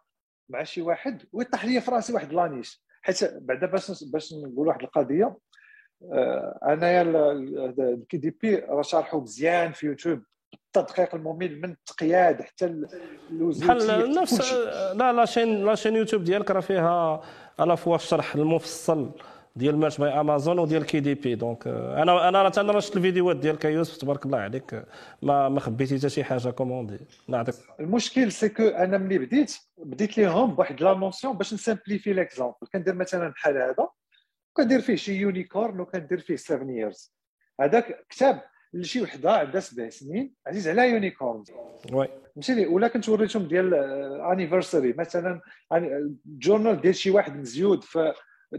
مع 0.50 0.64
شي 0.64 0.82
واحد 0.82 1.24
ويطيح 1.32 1.66
لي 1.66 1.82
في 1.82 1.92
راسي 1.92 2.14
واحد 2.14 2.34
la 2.34 2.48
niche 2.48 2.84
حيت 3.02 3.24
بعدا 3.24 3.68
باش 3.68 4.04
باش 4.04 4.34
نقول 4.34 4.68
واحد 4.68 4.82
القضية 4.82 5.38
انايا 6.64 7.02
ال 7.02 8.18
KDP 8.18 8.56
راه 8.56 8.82
شارحو 8.82 9.22
مزيان 9.22 9.72
في 9.72 9.88
يوتيوب. 9.88 10.22
التدقيق 10.54 11.16
الممل 11.16 11.62
من 11.62 11.72
التقياد 11.72 12.42
حتى 12.42 12.86
بحال 13.32 14.12
نفس 14.16 14.54
لا 14.94 15.14
la 15.14 15.26
chaîne 15.26 15.66
la 15.66 15.76
chaîne 15.76 15.96
يوتيوب 15.96 16.24
ديالك 16.24 16.52
راه 16.52 16.60
فيها 16.60 17.22
à 17.60 17.65
la 17.65 17.76
fois 17.76 17.96
الشرح 17.96 18.36
المفصل 18.36 19.12
ديال 19.56 19.78
Merch 19.78 19.98
by 19.98 20.20
Amazon 20.20 20.60
وديال 20.60 20.86
KDP. 20.86 21.36
donc 21.36 21.68
أنا 21.68 22.30
أنا 22.30 22.42
راه 22.42 22.52
أنا 22.58 22.80
شفت 22.80 22.98
الفيديوهات 22.98 23.38
ديالك 23.38 23.66
يوسف 23.66 23.98
تبارك 23.98 24.26
الله 24.26 24.38
عليك. 24.38 24.86
ما 25.22 25.50
ما 25.50 25.60
خبيتي 25.60 25.98
حتى 25.98 26.10
شي 26.10 26.24
حاجة 26.24 26.50
comment 26.50 26.79
dire. 26.79 27.00
نعطيك. 27.28 27.56
المشكل 27.80 28.32
c'est 28.32 28.50
que 28.50 28.64
أنا 28.64 28.98
ملي 28.98 29.18
بديت 29.18 29.58
بديت 29.78 30.18
ليهم 30.18 30.56
بواحد 30.56 30.82
la 30.82 30.94
notion 30.94 31.38
باش 31.38 31.54
ن 31.54 31.59
simplifier 31.59 32.14
l'exemple. 32.14 32.56
كندير 32.74 32.96
مثلا 32.96 33.30
بحال 33.30 33.58
هذا. 33.58 33.88
وكندير 34.58 34.82
فيه 34.82 34.96
شي 34.96 35.14
unicorn 35.14 35.80
وكندير 35.80 36.20
فيه 36.20 36.36
7 36.36 36.72
years 36.72 37.16
هذاك 37.62 38.06
كتاب 38.10 38.42
لشي 38.74 39.02
وحدة 39.02 39.32
عندها 39.32 39.62
سبع 39.62 39.90
سنين 39.90 40.34
عزيز 40.48 40.68
على 40.68 40.90
unicorn. 40.90 41.44
Oui. 41.94 42.08
فهمتيني 42.36 42.66
ولا 42.66 42.88
كنت 42.88 43.10
وريتهم 43.10 43.48
ديال 43.48 43.74
anniversaire 44.32 44.94
مثلا 44.94 45.42
journal 46.26 46.82
ديال 46.82 46.96
شي 46.96 47.12
واحد 47.12 47.38
مزيود 47.38 47.84
في 47.84 48.14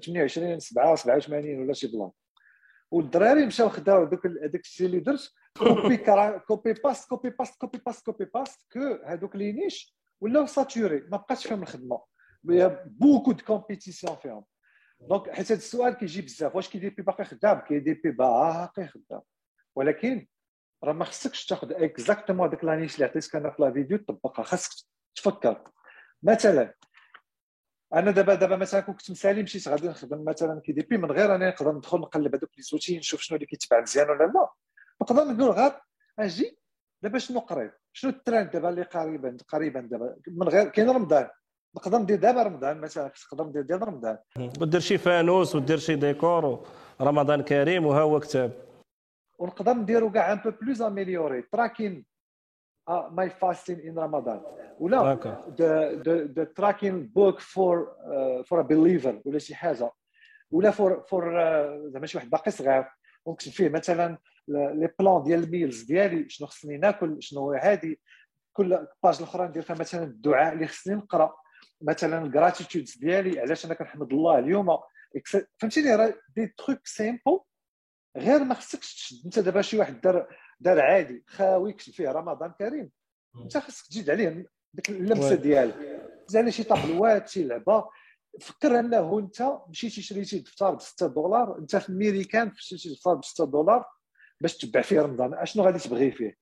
28 0.05 0.61
7 0.61 0.95
87 0.95 1.61
ولا 1.61 1.73
شي 1.73 1.87
plan. 1.87 2.11
والدراري 2.91 3.47
مشاو 3.47 3.69
خداو 3.69 4.05
دوك 4.05 4.27
هذاك 4.27 4.61
الشيء 4.61 4.87
اللي 4.87 5.01
درت 5.01 5.33
copy 5.59 5.97
copy 6.47 6.73
paste 6.73 7.09
copy 7.09 7.31
paste 7.31 7.61
copy 7.61 7.79
paste 7.87 8.05
copy 8.05 8.25
paste 8.25 8.61
que 8.73 8.99
هذوك 9.05 9.37
les 9.37 9.53
niches 9.53 9.97
ولاو 10.21 10.47
saturées 10.47 11.01
ما 11.01 11.17
بقاتش 11.17 11.47
فيهم 11.47 11.63
الخدمة. 11.63 12.01
beaucoup 12.85 13.33
de 13.33 13.45
compétition 13.45 14.17
فيهم. 14.17 14.45
donc 15.01 15.31
حيت 15.31 15.47
هذا 15.47 15.55
السؤال 15.55 15.95
كيجي 15.95 16.23
بزاف 16.23 16.57
واش 16.57 16.69
KDP 16.69 17.03
باقي 17.03 17.25
خدام 17.25 17.61
KDP 17.61 18.11
باقي 18.11 18.89
خدام 18.89 19.21
ولكن 19.77 20.27
راه 20.85 20.93
ما 20.93 21.05
خصكش 21.05 21.47
تاخذ 21.47 21.73
exactement 21.73 22.49
هذيك 22.49 22.65
la 22.65 22.73
niche 22.73 22.95
اللي 22.95 23.05
عطيتك 23.05 23.37
أنا 23.37 23.51
في 23.51 23.63
la 23.63 23.73
vidéo 23.73 23.99
تطبقها 23.99 24.43
خاصك 24.43 24.87
تفكر 25.15 25.65
مثلا 26.23 26.75
أنا 27.95 28.11
دابا 28.11 28.35
دابا 28.35 28.57
مثلا 28.57 28.81
كنت 28.81 29.11
مسالي 29.11 29.43
مشيت 29.43 29.69
غادي 29.69 29.89
نخدم 29.89 30.25
مثلا 30.25 30.61
KDP 30.61 30.97
من 30.99 31.11
غير 31.11 31.35
أنا 31.35 31.49
نقدر 31.49 31.73
ندخل 31.73 31.99
نقلب 31.99 32.35
هذوك 32.35 32.51
les 32.57 32.63
outils 32.63 32.99
نشوف 32.99 33.21
شنو 33.21 33.37
اللي 33.37 33.47
كيتباع 33.47 33.81
مزيان 33.81 34.11
ولا 34.11 34.25
لا 34.25 34.49
نقدر 35.03 35.25
نقول 35.25 35.51
غير 35.51 35.81
أجي 36.19 36.59
دابا 37.03 37.19
شنو 37.19 37.41
قريب 37.41 37.73
شنو 37.93 38.11
الترند 38.11 38.51
دابا 38.51 38.69
اللي 38.69 38.83
قريبا 38.83 39.37
قريبا 39.49 39.81
دابا 39.81 40.17
من 40.29 40.49
غير 40.49 40.69
كاين 40.69 40.91
رمضان 40.91 41.29
نقدر 41.77 41.99
ندير 41.99 42.17
دابا 42.17 42.43
رمضان 42.43 42.81
مثلا 42.81 43.13
نقدر 43.33 43.45
ندير 43.45 43.63
ديال 43.63 43.89
رمضان. 43.89 44.19
ودير 44.61 44.81
شي 44.81 44.99
فانوس 44.99 45.55
ودير 45.55 45.79
شي 45.79 45.95
ديكور 45.95 46.67
رمضان 47.01 47.43
كريم 47.43 47.87
وها 47.87 48.01
هو 48.01 48.21
كتاب. 48.21 48.53
ونقدر 49.39 49.73
نديرو 49.73 50.13
كاع 50.13 50.33
un 50.33 50.39
peu 50.39 50.51
plus 50.51 50.83
amélioré 50.83 51.43
tracking 51.43 52.07
my 52.89 53.31
fasting 53.31 53.81
in 53.81 53.99
رمضان 53.99 54.43
ولا 54.79 55.19
the 56.37 56.45
tracking 56.45 57.07
book 57.07 57.41
for 57.41 57.97
for 58.47 58.61
a 58.61 58.63
believer 58.63 59.23
ولا 59.25 59.39
شي 59.39 59.55
حاجة. 59.55 59.91
ولا 60.51 60.71
for 60.71 61.05
for 61.09 61.33
زعما 61.89 62.07
شي 62.07 62.19
واحد 62.19 62.31
باقي 62.31 62.51
صغير. 62.51 62.85
ونكتب 63.25 63.53
فيه 63.53 63.69
مثلا 63.69 64.19
les 64.49 64.89
plans 64.99 65.23
ديال 65.23 65.45
ال 65.45 65.51
meals 65.51 65.83
ديالي 65.83 66.29
شنو 66.29 66.47
خصني 66.47 66.77
ناكل 66.77 67.17
شنو 67.21 67.53
هادي 67.53 68.01
كل 68.53 68.87
page 69.03 69.17
الأخرى 69.17 69.49
ندير 69.49 69.63
فيها 69.63 69.77
مثلا 69.77 70.05
الدعاء 70.05 70.53
اللي 70.53 70.67
خصني 70.67 70.95
نقرأ. 70.95 71.37
مثلا 71.81 72.25
ال 72.25 72.31
gratitudes 72.31 72.97
ديالي 72.97 73.41
علاش 73.41 73.67
أنا 73.67 73.75
كنحمد 73.75 74.13
الله 74.13 74.39
اليوم؟ 74.39 74.79
فهمتيني 75.59 75.95
راه 75.95 76.15
des 76.37 76.47
trucs 76.47 76.87
simples 76.87 77.41
غير 78.17 78.45
ما 78.45 78.55
خصكش 78.55 78.95
تشد. 78.95 79.25
أنت 79.25 79.39
دابا 79.39 79.63
شي 79.63 79.79
واحد 79.79 80.01
دار 80.01 80.37
دار 80.61 80.81
عادي 80.81 81.25
خاوي 81.27 81.73
كتب 81.73 81.93
فيه 81.93 82.09
رمضان 82.09 82.53
كريم. 82.59 82.91
أنت 83.43 83.59
خصك 83.59 83.87
تزيد 83.87 84.11
عليه 84.11 84.47
ديك 84.75 84.91
اللمسة 84.91 85.35
ديالك. 85.35 86.09
عليه 86.35 86.51
شي 86.51 86.65
طابلوات 86.65 87.29
شي 87.29 87.45
لعبة. 87.45 87.89
فكر 88.41 88.79
أنه 88.79 89.19
أنت 89.19 89.59
مشيتي 89.69 90.03
شريتي 90.03 90.39
دفتر 90.39 90.75
ب 90.75 90.81
6 90.81 91.07
دولار. 91.07 91.59
أنت 91.59 91.77
في 91.77 91.89
الميريكان 91.89 92.53
شريتي 92.57 92.95
دفتر 92.95 93.15
ب 93.15 93.25
6 93.25 93.45
دولار 93.45 93.85
باش 94.41 94.57
تبع 94.57 94.83
فيه 94.83 95.01
رمضان. 95.01 95.35
أشنو 95.35 95.65
غادي 95.65 95.79
تبغي 95.79 96.11
فيه؟ 96.11 96.37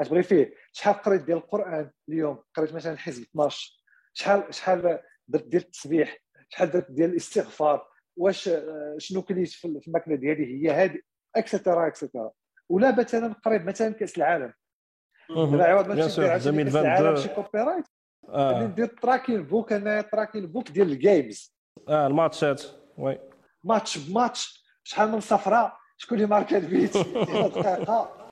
غتبغي 0.00 0.22
فيه 0.22 0.54
شحال 0.72 0.94
قريت 0.94 1.22
ديال 1.22 1.38
القرآن 1.38 1.90
اليوم؟ 2.08 2.42
قريت 2.54 2.72
مثلا 2.72 2.96
حزب 2.96 3.22
12 3.22 3.81
شحال 4.14 4.54
شحال 4.54 5.00
درت 5.28 5.46
ديال 5.46 5.62
التسبيح 5.62 6.18
شحال 6.48 6.70
درت 6.70 6.90
ديال 6.90 7.10
الاستغفار 7.10 7.88
واش 8.16 8.48
آه، 8.48 8.94
شنو 8.98 9.22
كليت 9.22 9.48
في 9.48 9.82
الماكله 9.86 10.14
ديالي 10.14 10.46
هي 10.46 10.70
هذه 10.70 10.98
extra 11.36 11.86
extra 11.86 12.30
ولا 12.68 12.96
مثلا 12.96 13.32
قريب 13.32 13.66
مثلا 13.66 13.92
كأس 13.92 14.16
العالم. 14.18 14.52
دابا 15.30 15.64
عوض 15.64 15.88
ما 15.88 15.94
تمشي 15.94 16.16
كأس 16.16 16.46
العالم 16.46 17.16
شي 17.16 17.28
copyright 17.28 17.84
ندير 18.62 18.86
tracking 18.86 19.42
book 19.42 19.72
أنا 19.72 20.00
tracking 20.00 20.46
book 20.46 20.70
ديال 20.70 20.92
ال 20.92 21.03
games 21.03 21.56
آه 21.88 22.06
الماتشات 22.06 22.62
oui. 22.98 23.18
ماتش 23.64 23.98
بماتش 23.98 24.64
شحال 24.84 25.10
من 25.10 25.20
صفراء 25.20 25.76
شكون 25.96 26.18
اللي 26.18 26.28
ماركا 26.28 26.58
ال 26.58 26.66
but. 26.66 26.96
دقيقه 27.56 28.30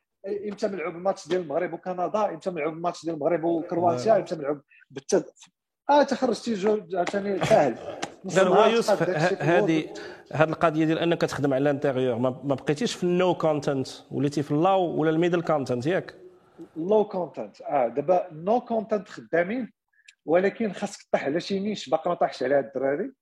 إمتى 0.49 0.69
ملعوب 0.69 0.95
الماتش 0.97 1.29
ديال 1.29 1.41
المغرب 1.41 1.73
وكندا 1.73 2.31
إمتى 2.31 2.51
ملعوب 2.51 2.75
الماتش 2.75 3.05
ديال 3.05 3.15
المغرب 3.15 3.45
وكرواتيا 3.45 4.17
إمتى 4.17 4.37
ملعوب 4.37 4.61
بالتد 4.91 5.25
آه 5.91 6.03
تخرجتي 6.03 6.55
جو 6.55 6.81
عاوتاني 6.95 7.45
ساهل. 7.45 7.75
هو 8.39 8.65
يوسف 8.65 9.03
هذه 9.43 9.95
هذه 10.33 10.49
القضية 10.49 10.85
ديال 10.85 10.99
أنك 10.99 11.21
تخدم 11.21 11.55
على 11.55 11.63
ال 11.62 11.69
interior 11.69 12.19
ما 12.19 12.31
بقيتيش 12.31 12.95
في 12.95 13.05
ال 13.05 13.15
no 13.15 13.35
content. 13.35 13.89
وليتي 14.11 14.43
في 14.43 14.51
ال 14.50 14.59
low 14.59 14.83
ولا 14.83 15.11
ال 15.11 15.15
middle 15.15 15.43
content 15.43 15.87
ياك. 15.87 16.15
low 16.77 17.05
content. 17.05 17.61
آه 17.61 17.89
دابا 17.89 18.29
no 18.33 18.61
content 18.61 19.09
خدامين 19.09 19.73
ولكن 20.27 20.73
خاصك 20.73 21.03
تطيح 21.03 21.25
على 21.25 21.41
شي 21.41 21.61
niche 21.61 21.89
باقي 21.89 22.11
ما 22.11 22.17
طاحش 22.17 22.43
عليها 22.43 22.61
الدراري. 22.61 23.13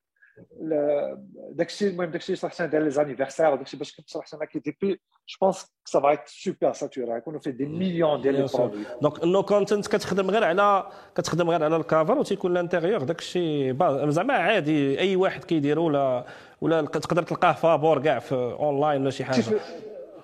داكشي 1.51 1.89
المهم 1.89 2.11
داكشي 2.11 2.27
اللي 2.27 2.37
شرحت 2.37 2.63
ديال 2.63 2.85
les 2.85 2.91
anniversaires 2.91 3.51
وداكشي 3.53 3.77
باش 3.77 3.97
كنت 3.97 4.09
شرحت 4.09 4.35
أنا 4.35 4.45
KDP 4.45 5.01
je 5.29 5.37
pense 5.41 5.67
ça 5.85 6.01
va 6.01 6.19
super 6.27 6.73
saturé 6.73 7.19
يكونوا 7.19 7.41
فيه 7.41 7.51
des 7.51 7.67
millions 7.67 8.23
ديال 8.23 8.35
les 8.35 8.49
produits 8.55 8.85
donc 9.03 9.25
no 9.25 9.43
content 9.43 9.87
كتخدم 9.87 10.31
غير 10.31 10.45
على 10.45 10.87
كتخدم 11.15 11.51
غير 11.51 11.65
على 11.65 11.77
ال 11.77 11.84
cover 11.84 12.19
وتيكون 12.19 12.53
ال 12.53 12.59
interior 12.59 13.03
داكشي 13.03 13.75
زعما 14.11 14.35
عادي 14.35 15.01
اي 15.01 15.17
واحد 15.17 15.45
كيديرو 15.45 15.87
ولا 15.87 16.25
ولا 16.61 16.83
تقدر 16.83 17.23
تلقاه 17.23 17.53
فابور 17.53 18.03
كاع 18.03 18.19
في 18.19 18.35
اونلاين 18.35 19.03
ولا 19.03 19.11
شي 19.11 19.25
حاجة 19.25 19.41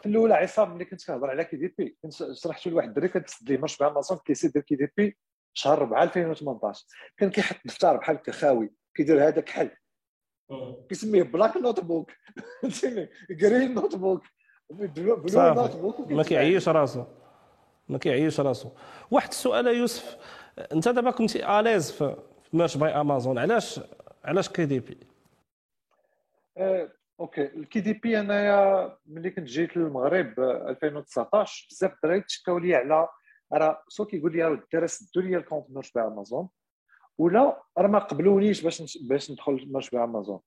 في 0.03 0.11
الأولى 0.11 0.35
عصام 0.35 0.75
ملي 0.75 0.85
كنت 0.85 1.07
كنهضر 1.07 1.31
على 1.31 1.45
KDP 1.45 1.97
كنت 2.03 2.13
شرحت 2.33 2.67
لواحد 2.67 2.89
الدري 2.89 3.09
كتسد 3.09 3.51
ليه 3.51 3.59
Merch 3.59 3.79
by 3.79 3.89
Amazon 3.89 4.19
كيسير 4.25 4.51
دير 4.51 4.63
KDP 4.63 5.17
شهر 5.55 5.79
4 5.79 6.03
2018 6.03 6.85
كان 7.17 7.31
كيحط 7.31 7.57
دفتر 7.65 7.97
بحال 7.97 8.17
هكا 8.17 8.33
خاوي 8.33 8.73
كيدير 8.97 9.29
هذاك 9.29 9.49
حل. 9.49 9.71
كيسميه 10.89 11.23
black 11.23 11.57
notebook 11.57 12.11
فهمتيني 12.63 13.11
green 13.31 13.75
notebook 13.75 14.23
blue 14.71 15.17
notebook 15.55 16.01
ما 16.11 16.23
كيعيش 16.23 16.69
راسو. 16.69 17.05
ما 17.89 17.99
كيعيش 17.99 18.41
راسو. 18.41 18.71
واحد 19.11 19.29
السؤال 19.29 19.67
يوسف. 19.67 20.17
انت 20.73 20.89
دابا 20.89 21.11
كنتي 21.11 21.61
à 21.61 21.65
l'aise 21.65 21.93
في 21.93 22.17
Merch 22.53 22.77
by 22.77 22.91
Amazon 22.91 23.39
علاش 23.39 23.81
علاش 24.25 24.49
KDP 24.49 24.99
Okay. 27.21 27.47
ال 27.47 27.81
KDP 27.81 28.21
أنايا 28.21 28.97
ملي 29.07 29.31
كنت 29.31 29.47
جيت 29.47 29.77
للمغرب 29.77 30.41
2019 30.41 31.67
بزاف 31.71 31.95
الدراري 31.95 32.21
تشكاو 32.21 32.59
لي 32.59 32.75
على 32.75 33.09
راه 33.53 33.83
سو 33.89 34.05
كيقول 34.05 34.33
لي 34.33 34.43
راه 34.43 34.55
سدو 34.55 35.21
لي 35.21 35.37
ال 35.37 35.41
compte 35.41 35.71
Merch 35.71 35.93
by 35.93 36.05
Amazon 36.05 36.49
ولا 37.19 37.63
راه 37.79 37.89
ما 37.89 37.99
قبلونيش 37.99 38.63
باش 38.63 38.99
باش 39.03 39.31
ندخل 39.31 39.69
مشروع 39.73 40.05
امازون 40.05 40.41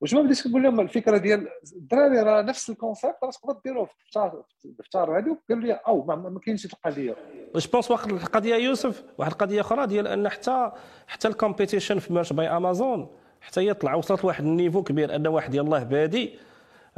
واش 0.00 0.14
ما 0.14 0.22
بديتش 0.22 0.44
كنقول 0.44 0.62
لهم 0.62 0.80
الفكرة 0.80 1.16
ديال 1.16 1.48
الدراري 1.76 2.20
راه 2.20 2.42
نفس 2.42 2.70
ال 2.70 2.76
concept 2.76 3.16
راه 3.22 3.30
تقدر 3.30 3.60
ديروه 3.64 3.84
في 3.84 4.64
الدفتر 4.64 5.18
هذه 5.18 5.36
قالوا 5.48 5.64
لي 5.64 5.72
أو 5.72 6.04
ما, 6.04 6.16
ما 6.16 6.40
كاينش 6.40 6.66
القضية 6.66 7.16
je 7.56 7.70
pense 7.72 7.90
واحد 7.90 8.10
القضية 8.10 8.54
يوسف 8.54 9.04
واحد 9.18 9.30
القضية 9.30 9.60
أخرى 9.60 9.86
ديال 9.86 10.06
أن 10.06 10.28
حتى 10.28 10.72
حتى 11.06 11.28
ال 11.28 11.34
competition 11.34 11.98
في 11.98 12.12
Merch 12.12 12.32
by 12.32 12.48
Amazon 12.48 13.08
حتى 13.40 13.60
هي 13.60 13.74
طلع 13.74 13.94
وصلت 13.94 14.24
لواحد 14.24 14.44
niveau 14.44 14.82
كبير 14.82 15.14
أن 15.14 15.26
واحد 15.26 15.54
يلاه 15.54 15.82
بادي 15.82 16.38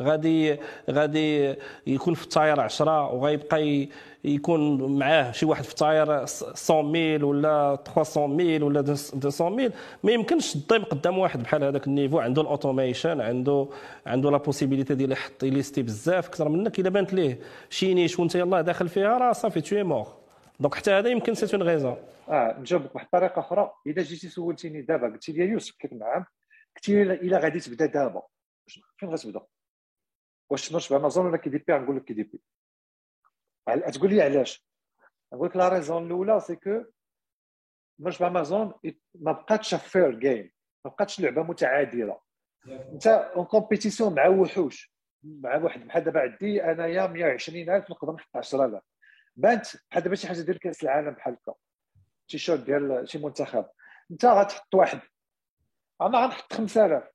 غادي 0.01 0.59
غادي 0.91 1.55
يكون 1.87 2.15
في 2.15 2.25
ال 2.25 2.32
tier 2.32 2.61
10 2.61 3.13
وغيبقى 3.13 3.89
يكون 4.25 4.93
معاه 4.99 5.33
شي 5.33 5.47
واحد 5.47 5.65
في 5.65 5.71
ال 5.71 5.78
tier 5.78 6.07
100000 6.07 7.25
ولا 7.25 7.79
300000 7.95 8.63
ولا 8.63 8.81
200000 8.81 9.73
ما 10.05 10.13
يمكنش 10.13 10.53
تضيم 10.55 10.85
قدام 10.85 11.19
واحد 11.19 11.43
بحال 11.43 11.65
هذاك 11.65 11.87
ال 11.87 11.91
niveau. 11.91 12.19
عنده 12.19 12.43
ال 12.43 12.50
automation 12.50 13.21
عنده 13.21 13.69
عنده 14.07 14.31
la 14.31 14.37
possibilité 14.37 14.95
ديال 14.95 15.13
يحط 15.13 15.45
ليستي 15.45 15.83
بزاف 15.83 16.29
أكثر 16.29 16.49
منك. 16.49 16.79
إلا 16.81 16.91
بانت 16.91 17.15
ليه 17.15 17.39
شي 17.71 17.95
niche 17.95 18.19
وانت 18.19 18.35
يلاه 18.35 18.61
داخل 18.61 18.89
فيها 18.89 19.19
راه 19.19 19.33
صافي 19.33 19.61
تو 19.61 19.85
مور 19.85 20.07
donc 20.61 20.75
حتى 20.75 20.91
هذا 20.91 21.09
يمكن 21.09 21.35
c'est 21.35 21.55
une 21.55 21.63
raison 21.63 21.97
آه 22.29 22.57
نجاوبك 22.61 22.93
بواحد 22.93 23.05
الطريقة 23.07 23.41
أخرى. 23.41 23.71
اذا 23.87 24.03
جيتي 24.03 24.29
سولتيني 24.29 24.83
دابا 24.83 25.07
قلتي 25.07 25.33
لي 25.33 25.45
يوسف 25.45 25.75
قلت 25.83 25.93
نعم 25.93 26.25
قلت 26.77 26.89
لي 26.89 27.03
إلا 27.03 27.39
غادي 27.39 27.61
تبدا 27.61 27.87
دابا. 27.87 28.23
فين 28.97 29.09
غتبدا؟ 29.09 29.41
واش 30.51 30.69
تنرش 30.69 30.93
بامازون 30.93 31.27
ولا 31.27 31.37
KDP 31.37 31.73
غنقول 31.73 31.97
لك 31.97 32.05
KDP. 32.05 32.43
تقول 33.93 34.11
لي 34.11 34.23
علاش؟ 34.23 34.67
نقول 35.33 35.49
لك 35.49 35.57
la 35.57 35.69
raison 35.69 36.07
الأولى 36.07 36.41
سي 36.41 36.57
كو 36.57 36.85
Merch 37.99 38.19
by 38.19 38.33
Amazon 38.33 38.75
ما 39.15 39.33
بقاتش 39.33 39.75
fair 39.75 40.19
game 40.19 40.53
ما 40.85 40.91
بقاتش 40.91 41.21
لعبة 41.21 41.43
متعادلة. 41.43 42.21
أنت 42.67 43.07
en 43.07 43.45
compétition 43.45 44.15
مع 44.15 44.27
وحوش. 44.29 44.95
مع 45.25 45.57
واحد 45.57 45.87
بحال 45.87 46.05
دابا 46.05 46.21
عندي 46.21 46.65
انايا 46.65 47.07
120000 47.07 47.91
نقدر 47.91 48.13
نحط 48.13 48.37
10000 48.37 48.83
print 49.37 49.67
بحال 49.91 50.03
دابا 50.03 50.15
شي 50.15 50.29
حاجة 50.29 50.41
ديال 50.41 50.59
كأس 50.59 50.83
العالم 50.83 51.11
بحال 51.11 51.33
هكا. 51.35 51.55
shirt 52.27 52.61
ديال 52.61 53.09
شي 53.09 53.19
منتخب. 53.19 53.67
أنت 54.11 54.25
غتحط 54.25 54.75
واحد. 54.75 55.01
أنا 56.01 56.19
غنحط 56.19 56.53
5000 56.53 57.14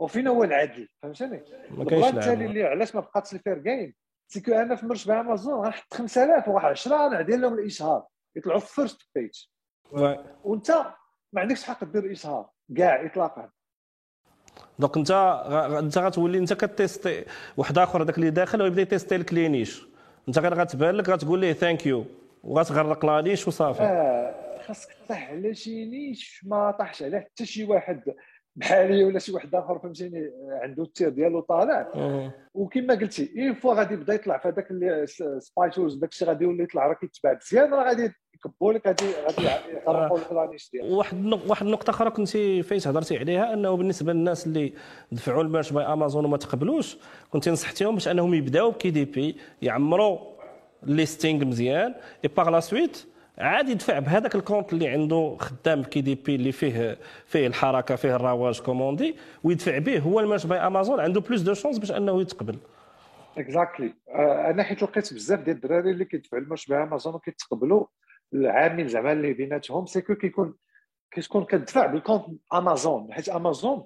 وفين 0.00 0.26
هو 0.26 0.44
العدل 0.44 0.88
فهمتني؟ 1.02 1.42
ما 1.70 1.84
كاينش 1.84 2.06
الثاني 2.06 2.46
اللي 2.46 2.62
علاش 2.64 2.94
ما 2.94 3.00
بقاتش 3.00 3.32
ال 3.32 3.37
fair 3.37 3.58
game 3.58 3.94
c'est 4.28 4.43
que 4.43 4.52
أنا 4.52 4.76
في 4.76 4.86
Merch 4.86 5.10
أمازون 5.10 5.64
غنحط 5.64 5.94
5000 5.94 6.48
وواحد 6.48 6.70
10 6.70 6.96
غندير 7.08 7.38
لهم 7.38 7.54
الإشهار. 7.54 8.06
يطلعوا 8.36 8.60
في 8.60 8.74
first 8.74 9.08
page 9.14 9.44
وأنت 10.44 10.70
ما 11.32 11.40
عندكش 11.40 11.64
حق 11.64 11.84
دير 11.84 12.12
إشهار 12.12 12.50
كاع 12.76 13.06
اطلاقا. 13.06 13.50
donc 14.78 14.96
أنت 14.96 15.10
أنت 15.78 15.98
غتولي 15.98 16.38
أنت 16.38 16.52
ك 16.52 16.64
testي 16.64 17.24
واحد 17.56 17.78
آخر 17.78 18.02
هذاك 18.02 18.18
اللي 18.18 18.30
داخل 18.30 18.62
ويبدأ 18.62 18.82
ي 18.82 18.88
testي 18.88 19.16
لك 19.16 19.34
les 19.34 19.48
niches 19.48 19.86
أنت 20.28 20.38
غير 20.38 20.54
غتبان 20.54 20.94
لك 20.94 21.08
غتقول 21.08 21.38
ليه 21.38 21.52
thank 21.52 21.86
you 21.86 22.04
وغتغرق 22.42 23.06
la 23.06 23.20
niche 23.20 23.48
وصافي. 23.48 23.82
آه 23.82 24.60
خاصك 24.66 24.96
طيح 25.08 25.30
على 25.30 25.54
شي 25.54 25.84
niche 25.84 26.44
ما 26.44 26.70
طاحش 26.70 27.02
عليه 27.02 27.18
حتى 27.18 27.46
شي 27.46 27.64
واحد. 27.64 28.02
بحالي 28.60 29.04
ولا 29.04 29.18
شي 29.18 29.32
واحد 29.32 29.54
آخر 29.54 29.78
فهمتيني 29.78 30.30
عنده 30.62 30.82
ال 30.82 30.87
tier 30.87 31.08
ديالو 31.08 31.40
طالع. 31.40 31.92
وكما 32.54 32.94
قلتي 32.94 33.32
une 33.36 33.54
fois 33.54 33.74
غادي 33.74 33.94
يبدا 33.94 34.14
يطلع 34.14 34.38
في 34.38 34.48
هذاك 34.48 34.68
spy 35.38 35.70
tools 35.70 35.94
داك 35.94 36.10
الشيء 36.10 36.28
غادي 36.28 36.44
يولي 36.44 36.62
يطلع 36.62 36.86
راه 36.86 36.94
كيتباع 36.94 37.32
مزيان 37.42 37.74
راه 37.74 37.84
غادي 37.84 38.10
يكبوا 38.34 38.72
لك 38.72 38.86
غادي 38.86 39.04
غادي 39.04 39.76
يخرقوا 39.76 40.18
لك 40.18 40.32
la 40.32 40.43
niche 40.43 40.70
ديالك. 40.72 40.90
واحد 40.92 41.32
واحد 41.48 41.66
النقطة 41.66 41.90
أخرى 41.90 42.10
كنت 42.10 42.28
فايت 42.28 42.86
هضرتي 42.88 43.18
عليها 43.18 43.54
أنه 43.54 43.76
بالنسبة 43.76 44.12
للناس 44.12 44.46
اللي 44.46 44.72
دفعوا 45.12 45.42
ال 45.42 45.47
Merch 45.47 45.72
by 45.72 45.84
Amazon 45.84 46.24
وما 46.24 46.36
تقبلوش 46.36 46.98
كنت 47.30 47.48
نصحتيهم 47.48 47.94
باش 47.94 48.08
أنهم 48.08 48.34
يبداو 48.34 48.70
ب 48.70 48.90
KDP 48.90 49.36
يعمروا 49.62 50.18
listing 50.82 51.44
مزيان 51.44 51.94
et 52.24 52.30
par 52.36 52.50
la 52.50 52.60
suite 52.60 53.06
عاد 53.40 53.68
يدفع 53.68 53.98
بهذاك 53.98 54.34
ال 54.34 54.39
compte 54.39 54.72
اللي 54.72 54.88
عنده 54.88 55.36
خدام 55.40 55.82
KDP 55.82 56.34
اللي 56.34 56.52
فيه 56.52 56.98
فيه 57.26 57.46
الحركة 57.46 57.96
فيه 57.96 58.16
الرواج 58.16 58.60
commandé 58.60 59.16
ويدفع 59.44 59.78
به. 59.78 59.98
هو 59.98 60.20
ال 60.20 60.24
Merch 60.24 60.46
by 60.46 60.58
Amazon 60.58 61.00
عنده 61.00 61.20
plus 61.20 61.40
de 61.40 61.54
chances 61.54 61.78
باش 61.78 61.92
أنه 61.92 62.20
يتقبل. 62.20 62.58
exactly 63.38 63.94
أنا 64.50 64.62
حيت 64.62 64.82
لقيت 64.82 65.14
بزاف 65.14 65.40
ديال 65.40 65.56
الدراري 65.56 65.90
اللي 65.90 66.04
كيدفعوا 66.04 66.42
ال 66.42 66.46
Merch 66.46 66.66
by 66.66 66.82
Amazon 66.82 67.14
وكيتقبلوا 67.14 67.86
العامل 68.34 68.88
زعما 68.88 69.12
اللي 69.12 69.32
بيناتهم. 69.32 69.86
c'est 69.86 70.03
que 70.03 70.14
كيكون 70.14 70.54
كتكون 71.10 71.44
كتدفع 71.44 71.86
بال 71.86 71.96
compte 71.96 72.24
أمازون. 72.54 73.12
حيت 73.12 73.28
أمازون 73.28 73.84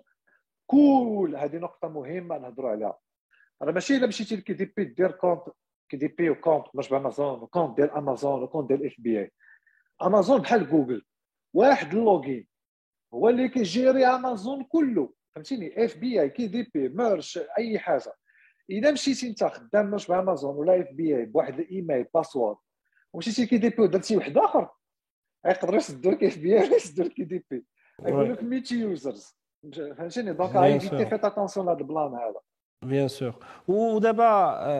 كل 0.66 1.34
هذه 1.38 1.56
نقطة 1.56 1.88
مهمة 1.88 2.38
نهضروا 2.38 2.70
عليها. 2.70 2.98
راه 3.62 3.72
ماشي 3.72 3.96
إلا 3.96 4.06
مشيتي 4.06 4.36
ل 4.36 4.52
KDP 4.52 4.84
دير 4.84 5.10
compte 5.10 5.40
KDP 5.88 6.30
و 6.30 6.35
compte 6.35 6.64
Merch 6.74 6.88
by 6.88 7.02
Amazon 7.02 7.42
و 7.42 7.47
compte 7.47 7.76
ديال 7.76 7.90
أمازون 7.90 8.42
وكونت 8.42 8.68
ديال 8.68 8.86
FBA. 8.86 9.30
امازون 10.02 10.40
بحال 10.40 10.70
جوجل. 10.70 11.02
واحد 11.54 11.94
ال 11.94 12.03
login 12.03 12.46
هو 13.14 13.28
اللي 13.28 13.48
كي 13.48 13.65
gérer 13.65 14.06
امازون 14.06 14.64
كله. 14.64 15.12
فهمتيني؟ 15.34 15.84
اف 15.84 15.96
بي 15.96 16.20
اي 16.20 16.30
كي 16.30 16.46
دي 16.46 16.70
بي 16.74 16.88
ميرش 16.88 17.38
أي 17.58 17.78
حاجة. 17.78 18.14
إذا 18.70 18.90
مشيتي 18.90 19.28
أنت 19.28 19.44
خدام 19.44 19.90
Merch 19.90 20.06
by 20.06 20.19
Amazon 20.19 20.56
ولا 20.56 20.80
FBA 20.80 21.24
بواحد 21.24 21.60
الإيميل 21.60 22.06
password 22.14 22.56
ومشيتي 23.12 23.46
KDP 23.46 23.82
ودرتي 23.82 24.16
واحد 24.16 24.38
آخر 24.38 24.68
يقدروا 25.46 25.76
يسدوا 25.76 26.12
لك 26.12 26.24
FBA 26.24 26.66
ولا 26.66 26.76
يسدوا 26.76 27.04
لك 27.04 27.12
KDP. 27.12 27.64
يقول 28.06 28.32
لك 28.32 28.42
100 28.42 28.62
users 28.72 29.36
فهمتيني؟ 29.96 30.32
donc 30.32 30.56
évitez 30.56 31.06
faites 31.06 31.24
attention 31.24 31.66
لهذا 31.66 31.78
البلان 31.78 32.14
هذا؟ 32.14 32.40
bien 32.84 33.08
sûr 33.08 33.34
ودابا 33.68 34.24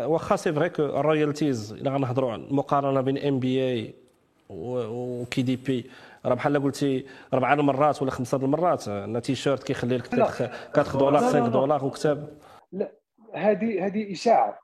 واخا 0.04 0.36
c'est 0.36 0.52
vrai 0.52 0.70
que 0.70 0.82
ال 0.82 0.91
royalties 0.91 1.72
إلا 1.72 1.90
غنهضروا 1.90 2.34
المقارنة 2.34 3.00
بين 3.00 3.18
MBA 3.18 3.62
و 3.62 4.03
KDP 4.48 5.90
راه 6.24 6.34
بحال 6.34 6.62
قلتي 6.62 7.06
أربع 7.34 7.52
المرات 7.52 8.02
ولا 8.02 8.10
خمسة 8.10 8.38
المرات 8.38 8.88
أن 8.88 9.22
تي 9.22 9.34
شيرت 9.34 9.62
كيخلي 9.62 9.96
لك 9.96 10.12
4 10.12 10.98
دولار 10.98 11.22
5 11.22 11.48
دولار 11.48 11.84
وكتاب. 11.84 12.38
لا 12.72 12.92
هذه 13.34 13.86
هذه 13.86 14.12
إشاعة. 14.12 14.58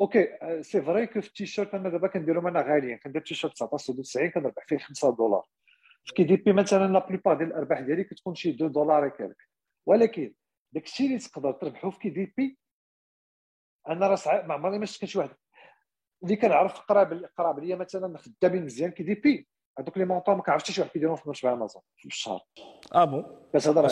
أوكي 0.00 0.28
c'est 0.60 0.82
vrai 0.82 1.06
que 1.06 1.20
في 1.20 1.28
التيشيرت 1.28 1.74
أنا 1.74 1.88
دابا 1.88 2.08
كنديرهم 2.08 2.46
أنا 2.46 2.62
غاليين 2.62 2.98
كندير 2.98 3.22
تيشيرت 3.22 3.54
19 3.54 3.92
90 3.92 4.30
كنربح 4.30 4.66
فيه 4.66 4.78
5 4.78 5.10
دولار. 5.10 5.44
في 6.04 6.14
KDP 6.14 6.52
مثلا 6.52 6.92
la 6.92 7.06
plupart 7.08 7.36
ديال 7.36 7.48
الأرباح 7.48 7.80
ديالي 7.80 8.04
كتكون 8.04 8.34
شي 8.34 8.50
2 8.50 8.72
دولار 8.72 9.08
quelque 9.08 9.48
ولكن 9.86 10.34
داك 10.72 10.84
الشيء 10.84 11.06
اللي 11.06 11.18
تقدر 11.18 11.52
تربحو 11.52 11.90
في 11.90 11.98
KDP 11.98 12.58
أنا 13.88 14.08
راه 14.08 14.14
صعيب 14.14 14.46
ما 14.46 14.54
عمرني 14.54 14.78
ما 14.78 14.86
شفت 14.86 15.04
شي 15.04 15.18
واحد. 15.18 15.30
اللي 16.22 16.36
كنعرف 16.36 16.80
قراب 16.80 17.24
قراب 17.38 17.58
ليا 17.58 17.76
مثلا 17.76 18.18
خدامين 18.18 18.64
مزيان 18.64 18.90
KDP. 18.90 19.48
هذوك 19.78 19.98
les 19.98 20.04
montants 20.04 20.34
ما 20.36 20.42
كنعرفش 20.42 20.70
شي 20.70 20.80
واحد 20.80 20.92
كيديرهم 20.92 21.16
في 21.16 21.28
Merch 21.28 21.45
by 21.45 21.52
Amazon. 21.52 21.82
في 21.96 22.06
الشهر. 22.06 22.40
آه 22.94 23.04
bon. 23.04 23.26
كتهضر 23.54 23.84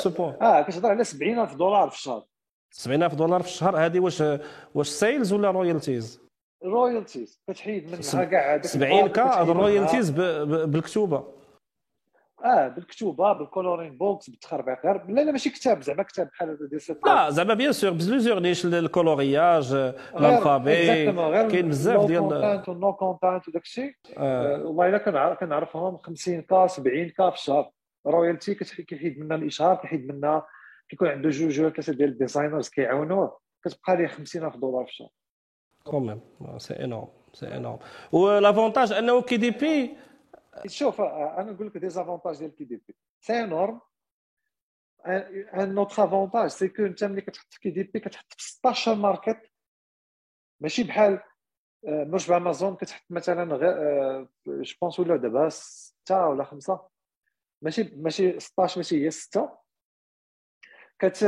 آه 0.43 0.63
كتهضر 0.63 0.91
على 0.91 1.05
70000 1.05 1.55
دولار 1.55 1.91
في 1.91 1.97
الشهر. 1.97 2.25
70000 2.71 3.15
دولار 3.15 3.43
في 3.43 3.49
الشهر 3.49 3.87
هذه 3.87 4.01
واش 4.01 4.23
واش 4.75 4.89
sales 4.89 5.33
ولا 5.33 5.51
royalties 5.51 6.21
royalties 6.65 7.41
كتحيد 7.51 7.87
منها 7.87 8.25
كاع 8.25 8.55
هذاك 8.55 8.67
70 8.67 9.09
K 9.09 9.25
هذا 9.25 9.53
ال 9.53 9.59
royalties 9.59 10.11
بالكتوبة. 10.11 11.25
آه 12.45 12.69
بالكتوبة 12.69 13.33
بال 13.33 13.46
coloring 13.46 13.99
books 13.99 14.31
بالتخربيق. 14.31 14.87
غير 14.87 15.05
لا 15.09 15.21
لا 15.21 15.33
ماشي 15.33 15.51
كتاب 15.51 15.83
زعما 15.83 16.03
كتاب 16.03 16.29
بحال 16.29 16.69
ديال 16.69 16.81
لا 17.07 17.31
زعما 17.31 17.55
bien 17.55 17.73
sûr 17.73 17.91
plusieurs 17.91 18.41
niches 18.41 18.67
ال 18.67 18.77
coloriage 18.77 19.73
ال 20.17 20.28
alphabet 20.28 21.13
كاين 21.51 21.69
بزاف 21.69 22.07
ديال 22.07 22.21
content 22.21 22.97
content 22.99 23.49
وداك 23.49 23.63
الشيء. 23.63 23.95
والله 24.17 24.89
إلا 24.89 24.99
كنعرف 24.99 25.39
كنعرفهم 25.39 25.97
50 25.97 26.43
K 26.43 26.67
70 26.67 27.09
K 27.09 27.31
في 27.31 27.37
الشهر. 27.37 27.71
royalty 28.07 28.55
كيحيد 28.55 29.19
منها 29.19 29.37
الإشهار 29.37 29.77
كيحيد 29.77 30.13
منها 30.13 30.47
كيكون 30.89 31.09
عنده 31.09 31.29
جوج 31.29 31.61
ولا 31.61 31.71
ثلاثة 31.71 31.93
ديال 31.93 32.09
ال 32.09 32.15
designers 32.15 32.69
كيعاونوه. 32.69 33.39
كتبقى 33.65 33.97
ليه 33.97 34.07
50000 34.07 34.57
دولار 34.57 34.85
في 34.85 34.91
الشهر. 34.91 35.09
quand 35.85 36.05
même 36.05 36.21
c'est 36.59 36.85
énorme 36.85 37.09
c'est 37.33 37.57
énorme 37.57 37.79
و 38.13 38.20
l'avantage 38.20 38.93
أنه 38.93 39.23
KDP 39.23 39.97
شوف 40.67 41.01
أنا 41.01 41.53
نقول 41.53 41.67
لك 41.67 41.77
désavantage 41.79 42.39
ديال 42.39 42.55
KDP 42.57 42.95
c'est 43.21 43.47
énorme 43.47 43.81
un 45.07 45.75
autre 45.75 46.05
avantage 46.05 46.47
c'est 46.47 46.69
que 46.69 46.87
أنت 46.87 47.05
ملي 47.05 47.21
كتحط 47.21 47.47
في 47.53 47.61
KDP 47.61 48.01
كتحط 48.01 48.33
في 48.33 48.43
16 48.43 48.95
market 48.95 49.51
ماشي 50.61 50.85
بحال 50.85 51.21
Merch 51.85 52.29
by 52.29 52.41
Amazon 52.41 52.77
كتحط 52.77 53.05
مثلا 53.11 53.55
غير 53.57 53.75
je 54.47 54.75
pense 54.83 55.01
ولا 55.01 55.17
دابا 55.17 55.49
ستة 55.49 56.27
ولا 56.27 56.45
خمسة. 56.45 56.89
ماشي 57.63 57.83
ماشي 57.97 58.41
16 58.41 58.79
ماشي 58.79 59.05
هي 59.07 59.11
ستة. 59.11 59.59
كت 60.99 61.25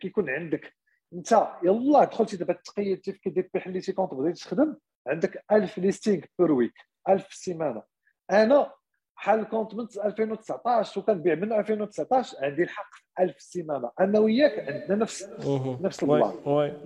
كيكون 0.00 0.30
عندك. 0.30 0.76
أنت 1.12 1.32
يلا 1.62 2.04
دخلتي 2.04 2.36
دابا 2.36 2.52
تقيدتي 2.52 3.12
في 3.12 3.18
KDP 3.18 3.60
حليتي 3.60 3.92
compte 3.92 4.14
بغيتي 4.14 4.44
تخدم 4.44 4.76
عندك 5.06 5.44
1000 5.52 5.78
listing 5.78 6.22
per 6.38 6.52
week 6.52 6.74
1000 7.08 7.24
في 7.24 7.32
السيمانه 7.32 7.82
أنا 8.30 8.72
بحال 9.16 9.40
ال 9.40 9.45
compte 9.45 9.74
من 9.74 9.86
2019 10.04 11.00
وكنبيع 11.00 11.34
من 11.34 11.52
2019 11.52 12.36
عندي 12.40 12.62
الحق 12.62 12.90
في 12.94 13.22
1000 13.22 13.40
سيمانة. 13.40 13.90
أنا 14.00 14.18
وياك 14.18 14.58
عندنا 14.58 14.96
نفس 14.96 15.28
نفس 15.80 16.02
البلان 16.02 16.32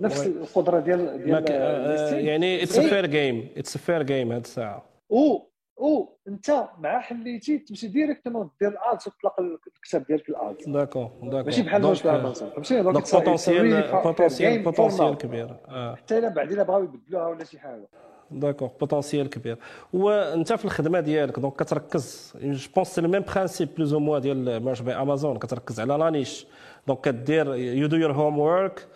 نفس 0.01 0.27
القدرة 0.27 0.79
ديال 0.79 1.23
ديال 1.23 1.45
آه 1.51 2.13
يعني 2.13 2.63
it's 2.63 2.79
fair 2.79 3.05
game 3.05 3.49
it's 3.57 3.77
fair 3.77 4.03
game 4.03 4.31
هاد 4.31 4.41
الساعة. 4.41 4.85
أو 5.11 5.51
أو 5.79 6.17
أنت 6.27 6.69
مع 6.79 6.99
حليتي 6.99 7.57
تمشي 7.57 7.87
directement 7.87 8.49
دير 8.61 8.69
ال 8.69 8.79
ads 8.79 9.07
وتطلق 9.07 9.39
الكتاب 9.39 10.05
ديالك 10.05 10.29
ال 10.29 10.39
ads 10.39 10.69
d'accord 10.69 11.11
d'accord 11.23 11.43
ماشي 11.43 11.61
بحال 11.61 11.85
واش 11.85 12.05
امازون 12.05 12.49
فهمتي؟ 12.49 12.81
donc 12.81 13.13
potentiel 13.13 13.91
potentiel 14.03 14.63
potentiel 14.63 15.17
كبير. 15.17 15.57
حتى 15.95 16.17
إلا 16.17 16.29
بعدين 16.29 16.63
بغاو 16.63 16.83
يبدلوها 16.83 17.27
ولا 17.27 17.43
شي 17.43 17.59
حاجة. 17.59 17.89
d'accord 18.31 18.69
potentiel 18.79 19.27
كبير. 19.27 19.57
وانت 19.93 20.53
في 20.53 20.65
الخدمة 20.65 20.99
ديالك 20.99 21.39
donc 21.39 21.55
كتركز. 21.55 22.33
je 22.43 22.69
pense 22.75 22.87
c'est 22.87 23.01
même 23.01 23.23
principe 23.35 23.69
plus 23.77 23.93
ou 23.93 23.99
moins 23.99 24.19
ديال 24.19 24.63
Merch 24.63 24.73
by 24.73 25.01
Amazon 25.01 25.37
كتركز 25.37 25.79
على 25.79 25.93
la 25.93 26.08
niche 26.08 26.45
donc 26.87 27.01
كدير 27.01 27.55
you 27.55 27.87
do 27.87 27.95
your 27.95 28.11
homework 28.11 28.87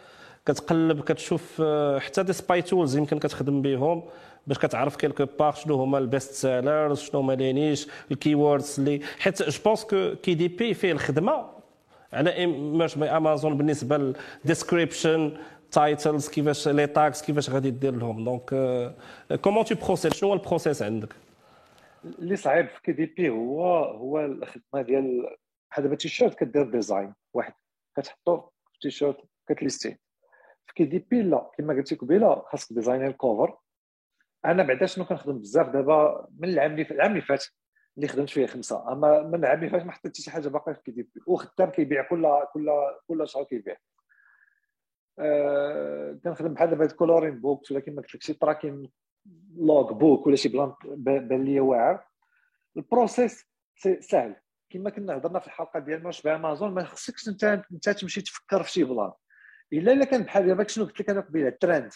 كتقلب 0.46 1.02
كتشوف 1.02 1.62
حتى 1.98 2.24
des 2.24 2.34
spy 2.34 2.62
tools 2.62 2.98
يمكن 2.98 3.20
كتخدم 3.20 3.62
بهم 3.62 4.04
باش 4.48 4.58
كتعرف 4.58 4.96
quelque 4.96 5.26
part 5.40 5.56
شنو 5.56 5.76
هما 5.76 5.98
ال 5.98 6.05
best 6.05 6.34
sellers 6.34 7.00
شنو 7.00 7.20
هما 7.20 7.34
les 7.34 7.54
niches 7.54 7.88
ال 8.12 8.36
keywords 8.36 8.76
اللي. 8.80 9.02
حيت 9.20 9.44
je 9.44 9.60
pense 9.66 9.84
que 9.84 10.16
KDP 10.24 10.74
فيه 10.74 10.92
الخدمة 10.92 11.46
على 12.14 12.46
Merch 12.48 12.88
by 12.88 13.18
Amazon 13.18 13.58
بالنسبة 13.58 14.14
لل 14.44 14.57
description 14.57 15.32
titles 15.76 16.30
كيفاش 16.30 16.68
les 16.68 16.88
tags 16.88 17.22
كيفاش 17.22 17.50
غادي 17.50 17.72
دير 17.72 17.96
لهم 17.96 18.24
donc 18.24 18.50
comment 19.42 19.66
tu 19.66 19.76
process 19.76 20.14
شنو 20.14 20.30
هو 20.30 20.36
ال 20.36 20.42
process 20.42 20.82
عندك 20.82 21.16
اللي 22.06 22.36
صعيب 22.36 22.68
في 22.68 22.82
KDP 22.82 23.30
هو 23.30 23.76
هو 23.84 24.26
الخدمة 24.26 24.82
ديال 24.82 25.36
بحال 25.72 25.84
دابا 25.84 25.96
تيشيرت 25.96 26.40
كدير 26.40 26.72
design 26.72 27.14
واحد 27.34 27.54
كتحطو 27.98 28.38
في 28.74 28.80
تيشيرت 28.82 29.18
كتليستيه 29.50 30.00
في 30.68 30.74
KDP 30.76 31.22
لا 31.22 31.52
كما 31.58 31.74
قلتي 31.74 31.96
قبيلة 31.96 32.44
خاصك 32.46 32.74
ديزايني 32.74 33.08
ال 33.08 33.16
cover 33.16 33.58
أنا 34.46 34.64
بعدا 34.64 34.86
شنو 34.86 35.06
كنخدم 35.06 35.38
بزاف 35.40 35.70
دابا 35.70 36.28
من 36.40 36.50
العام 36.50 36.72
اللي 36.72 36.88
العام 36.92 37.12
اللي 37.12 37.22
فات 37.22 37.46
اللي 37.98 38.08
خدمت 38.08 38.30
فيه 38.30 38.46
خمسة. 38.46 38.92
أما 38.92 39.22
من 39.22 39.36
العام 39.36 39.60
اللي 39.60 39.70
فات 39.70 39.86
ما 39.86 39.92
حطيت 39.92 40.16
شي 40.16 40.32
حاجة 40.32 40.48
باقي 40.48 40.76
في 40.76 40.82
KDP 40.82 41.22
وخدام 41.28 41.70
كيبيع 41.70 42.10
كل 42.10 42.28
كل 42.54 42.70
كل 43.08 43.28
شهر 43.28 43.44
كيبيع. 43.44 43.76
آه، 45.20 46.20
كنخدم 46.24 46.54
بحال 46.54 46.70
دابا 46.70 46.88
coloring 46.88 47.42
books 47.42 47.72
ولا 47.72 47.80
كما 47.80 48.02
قلت 48.02 48.16
لك 48.16 48.22
شي 48.22 48.34
tracking 48.34 48.92
log 49.56 49.94
book 49.94 50.28
ولا 50.28 50.36
شي 50.36 50.50
plan 50.50 50.74
بان 50.84 51.44
ليا 51.44 51.62
واعر 51.62 52.08
ال 52.78 52.86
process 52.86 53.46
سهل 54.00 54.36
كما 54.70 54.90
كنا 54.90 55.18
هضرنا 55.18 55.40
في 55.40 55.48
الحلقة 55.48 55.80
ديال 55.80 56.04
Merch 56.04 56.12
by 56.12 56.36
Amazon 56.36 56.74
ما 56.74 56.84
خصكش 56.84 57.28
انت 57.30 57.44
انت 57.44 57.90
تمشي 57.90 58.22
تفكر 58.22 58.64
في 58.64 58.72
شي 58.72 58.84
plan. 58.84 59.12
الا 59.74 59.92
إلا 59.92 60.06
كان 60.06 60.24
بحال 60.24 60.48
دابا 60.48 60.68
شنو 60.68 60.86
قلت 60.86 61.00
لك 61.00 61.10
أنا 61.10 61.22
قبيلة؟ 61.22 61.50
ترند 61.50 61.92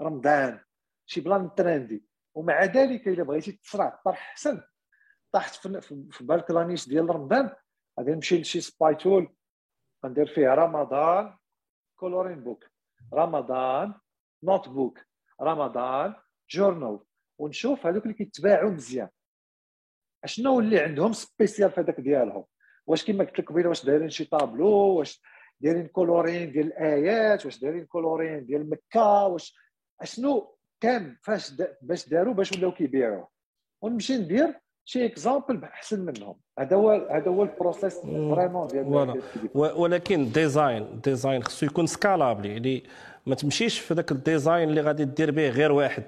رمضان. 0.00 0.60
شي 1.06 1.20
plan 1.20 1.54
trendy. 1.54 2.04
ومع 2.34 2.64
ذلك 2.64 3.08
إلا 3.08 3.22
بغيتي 3.22 3.52
تسرع 3.52 4.00
طرح 4.04 4.30
أحسن 4.30 4.62
طاحت 5.32 5.54
في 6.10 6.24
بالك 6.24 6.50
la 6.50 6.61
niche 6.61 6.88
ديال 6.88 7.10
رمضان. 7.10 7.50
غادي 7.98 8.12
نمشي 8.12 8.40
لشي 8.40 8.60
spy 8.60 8.94
tool 8.94 9.34
غندير 10.04 10.26
فيه 10.26 10.54
رمضان. 10.54 11.36
coloring 12.00 12.44
book 12.44 12.64
رمضان 13.14 13.94
notebook 14.42 14.98
رمضان 15.42 16.14
journal 16.50 16.98
ونشوف 17.38 17.86
هذوك 17.86 18.02
اللي 18.02 18.14
كيتباعوا 18.14 18.70
مزيان. 18.70 19.08
أشنو 20.24 20.60
اللي 20.60 20.80
عندهم 20.80 21.12
spécial 21.12 21.70
في 21.70 21.80
هذاك 21.80 22.00
ديالهم؟ 22.00 22.44
واش 22.86 23.04
كما 23.04 23.24
قلت 23.24 23.38
لك 23.38 23.48
قبيلة 23.48 23.68
واش 23.68 23.84
دايرين 23.84 24.10
شي 24.10 24.24
طابلو 24.24 24.68
واش 24.68 25.22
دايرين 25.60 25.86
coloring 25.86 26.52
ديال 26.52 26.66
الايات 26.66 27.46
واش 27.46 27.60
دايرين 27.60 27.86
coloring 27.86 28.46
ديال 28.46 28.70
مكة 28.70 29.26
واش 29.26 29.54
أشنو 30.00 30.56
كان 30.80 31.16
فاش 31.22 31.52
باش 31.82 32.08
داروا 32.08 32.34
باش 32.34 32.52
ولاو 32.52 32.72
كيبيعوه 32.72 33.28
ونمشي 33.82 34.16
ندير 34.16 34.60
شي 34.90 35.06
exemple 35.06 35.64
احسن 35.64 36.00
منهم. 36.00 36.36
هذا 36.58 36.76
هو 36.76 36.90
هذا 36.90 37.30
هو 37.30 37.42
ال 37.42 37.49
process 37.49 38.00
vraiment 38.00 38.66
ديال 38.66 39.22
ولكن 39.54 40.32
design 40.32 41.00
design 41.00 41.42
خصو 41.42 41.66
يكون 41.66 41.86
scalable 41.86 42.46
يعني 42.46 42.84
ما 43.26 43.34
تمشيش 43.34 43.78
في 43.78 43.94
ذاك 43.94 44.12
ال 44.12 44.20
design 44.20 44.68
اللي 44.68 44.80
غادي 44.80 45.04
دير 45.04 45.30
به 45.30 45.48
غير 45.48 45.72
واحد. 45.72 46.04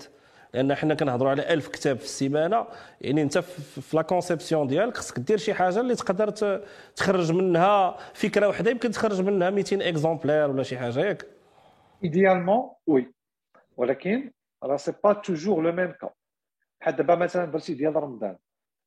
لأن 0.55 0.75
حنا 0.75 0.95
كنهضروا 0.95 1.31
على 1.31 1.53
1000 1.53 1.69
كتاب 1.69 1.97
في 1.97 2.05
السيمانة 2.05 2.67
يعني 3.01 3.23
أنت 3.23 3.39
في 3.39 3.97
la 3.97 4.03
conception 4.03 4.67
ديالك 4.67 4.97
خصك 4.97 5.19
دير 5.19 5.39
شي 5.39 5.55
حاجة 5.55 5.81
اللي 5.81 5.95
تقدر 5.95 6.31
تخرج 6.97 7.33
منها 7.33 7.97
فكرة 8.15 8.47
واحدة 8.49 8.71
يمكن 8.71 8.91
تخرج 8.91 9.21
منها 9.21 9.51
200 9.51 9.89
exemplaires 9.89 10.51
ولا 10.51 10.63
شي 10.63 10.79
حاجة 10.79 11.01
ياك 11.01 11.27
idéalement 12.05 12.71
oui 12.87 13.15
ولكن 13.77 14.33
راه 14.63 14.77
c'est 14.77 14.93
pas 15.05 15.13
toujours 15.13 15.63
le 15.63 15.73
même 15.73 15.91
cas 15.91 16.11
بحال 16.81 16.97
دابا 16.97 17.15
مثلا 17.15 17.45
درتي 17.45 17.75
ديال 17.75 17.97
رمضان. 17.97 18.37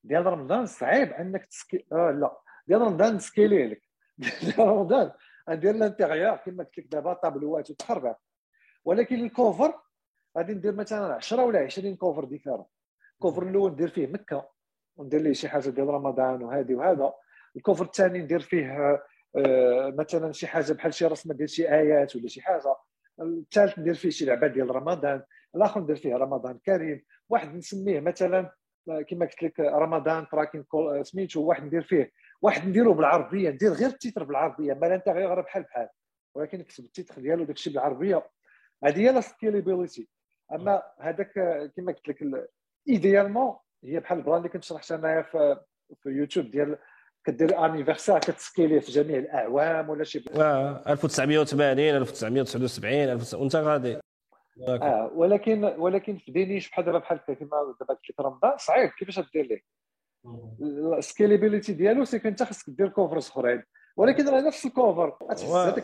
ديال 0.05 0.25
رمضان 0.25 0.65
صعيب 0.65 1.13
انك 1.13 1.45
تسكي 1.45 1.85
آه 1.91 2.11
لا. 2.11 2.37
ديال 2.67 2.81
رمضان 2.81 3.15
نسكيلي 3.15 3.67
لك. 3.67 3.81
ديال 4.43 4.59
رمضان 4.59 5.11
ندير 5.49 5.75
ال 5.75 5.82
interior 5.82 6.35
كما 6.35 6.63
قلت 6.63 6.77
لك 6.77 6.87
دابا 6.87 7.13
طابلوات 7.13 7.69
وتخربق 7.71 8.17
ولكن 8.85 9.15
ال 9.15 9.25
cover 9.25 9.73
غادي 10.37 10.53
ندير 10.53 10.75
مثلا 10.75 11.13
10 11.15 11.43
ولا 11.43 11.59
20 11.59 11.95
cover 11.95 12.23
différents. 12.23 12.65
ال 13.13 13.18
cover 13.18 13.43
الأول 13.43 13.71
ندير 13.71 13.87
فيه 13.89 14.07
مكة 14.07 14.49
وندير 14.97 15.21
ليه 15.21 15.33
شي 15.33 15.49
حاجة 15.49 15.69
ديال 15.69 15.87
رمضان 15.87 16.43
وهذه 16.43 16.75
وهذا. 16.75 17.13
ال 17.55 17.60
cover 17.60 17.85
الثاني 17.85 18.19
ندير 18.19 18.39
فيه 18.39 18.71
آه 19.37 19.93
مثلا 19.97 20.31
شي 20.31 20.47
حاجة 20.47 20.73
بحال 20.73 20.93
شي 20.93 21.05
رسمة 21.05 21.33
ديال 21.33 21.49
شي 21.49 21.69
آيات 21.69 22.15
ولا 22.15 22.27
شي 22.27 22.41
حاجة. 22.41 22.75
الثالث 23.21 23.79
ندير 23.79 23.93
فيه 23.93 24.09
شي 24.09 24.25
لعبة 24.25 24.47
ديال 24.47 24.75
رمضان. 24.75 25.23
الآخر 25.55 25.81
ندير 25.81 25.95
فيه 25.95 26.15
رمضان 26.15 26.57
كريم. 26.65 27.05
واحد 27.29 27.55
نسميه 27.55 27.99
مثلا 27.99 28.51
كما 28.85 29.25
قلت 29.25 29.43
لك 29.43 29.59
رمضان 29.59 30.27
tracking 30.27 30.65
سميتو 31.01 31.41
واحد 31.41 31.63
ندير 31.63 31.81
فيه 31.81 32.11
واحد 32.41 32.67
نديرو 32.67 32.93
بالعربيه 32.93 33.49
ندير 33.49 33.71
غير 33.71 33.89
ال 33.89 33.95
titre 33.95 34.23
بالعربيه 34.23 34.73
ما 34.73 35.01
غير 35.07 35.41
بحال 35.41 35.63
بحال 35.63 35.89
ولكن 36.35 36.59
نكتب 36.59 36.83
ال 36.83 36.90
titre 36.90 37.21
ديالو 37.21 37.43
داك 37.43 37.55
الشيء 37.55 37.73
بالعربيه 37.73 38.27
هذه 38.83 38.99
هي 38.99 39.11
la 39.11 39.21
scalabilité 39.21 40.07
أما 40.51 40.83
هذاك 40.99 41.33
كما 41.75 41.91
قلت 41.91 42.07
لك 42.07 42.49
idéalement 42.89 43.55
هي 43.83 43.99
بحال 43.99 44.17
ال 44.17 44.21
plan 44.21 44.37
اللي 44.37 44.49
كنت 44.49 44.63
شرحت 44.63 44.91
أنايا 44.91 45.21
في 45.21 45.59
في 46.03 46.09
يوتيوب 46.09 46.51
ديال 46.51 46.77
كدير 47.25 47.65
anniversaire 47.65 48.19
كتسكيليه 48.19 48.79
في 48.79 48.91
جميع 48.91 49.17
الأعوام 49.17 49.89
ولا 49.89 50.03
شي 50.03 50.23
آه 50.35 50.83
1980 50.87 51.79
1979 51.79 53.41
وانت 53.41 53.55
غادي 53.55 53.99
آه 54.61 55.11
ولكن 55.15 55.63
ولكن 55.63 56.17
في 56.17 56.31
des 56.31 56.44
niches 56.44 56.69
بحال 56.69 56.85
دابا 56.85 56.99
بحال 56.99 57.17
كيما 57.17 57.75
دابا 57.79 57.93
قلت 57.93 58.09
لك 58.09 58.19
رمضان 58.19 58.57
صعيب 58.57 58.89
كيفاش 58.89 59.19
دير 59.33 59.45
ليه. 59.45 59.61
ال 60.97 61.04
scalability 61.04 61.73
ديالو 61.73 62.05
c'est 62.05 62.21
انت 62.25 62.43
خاصك 62.43 62.69
دير 62.69 62.89
covers 62.89 63.27
اخرين. 63.27 63.63
ولكن 63.97 64.29
راه 64.29 64.41
نفس 64.41 64.65
ال 64.65 64.74
cover 64.74 65.17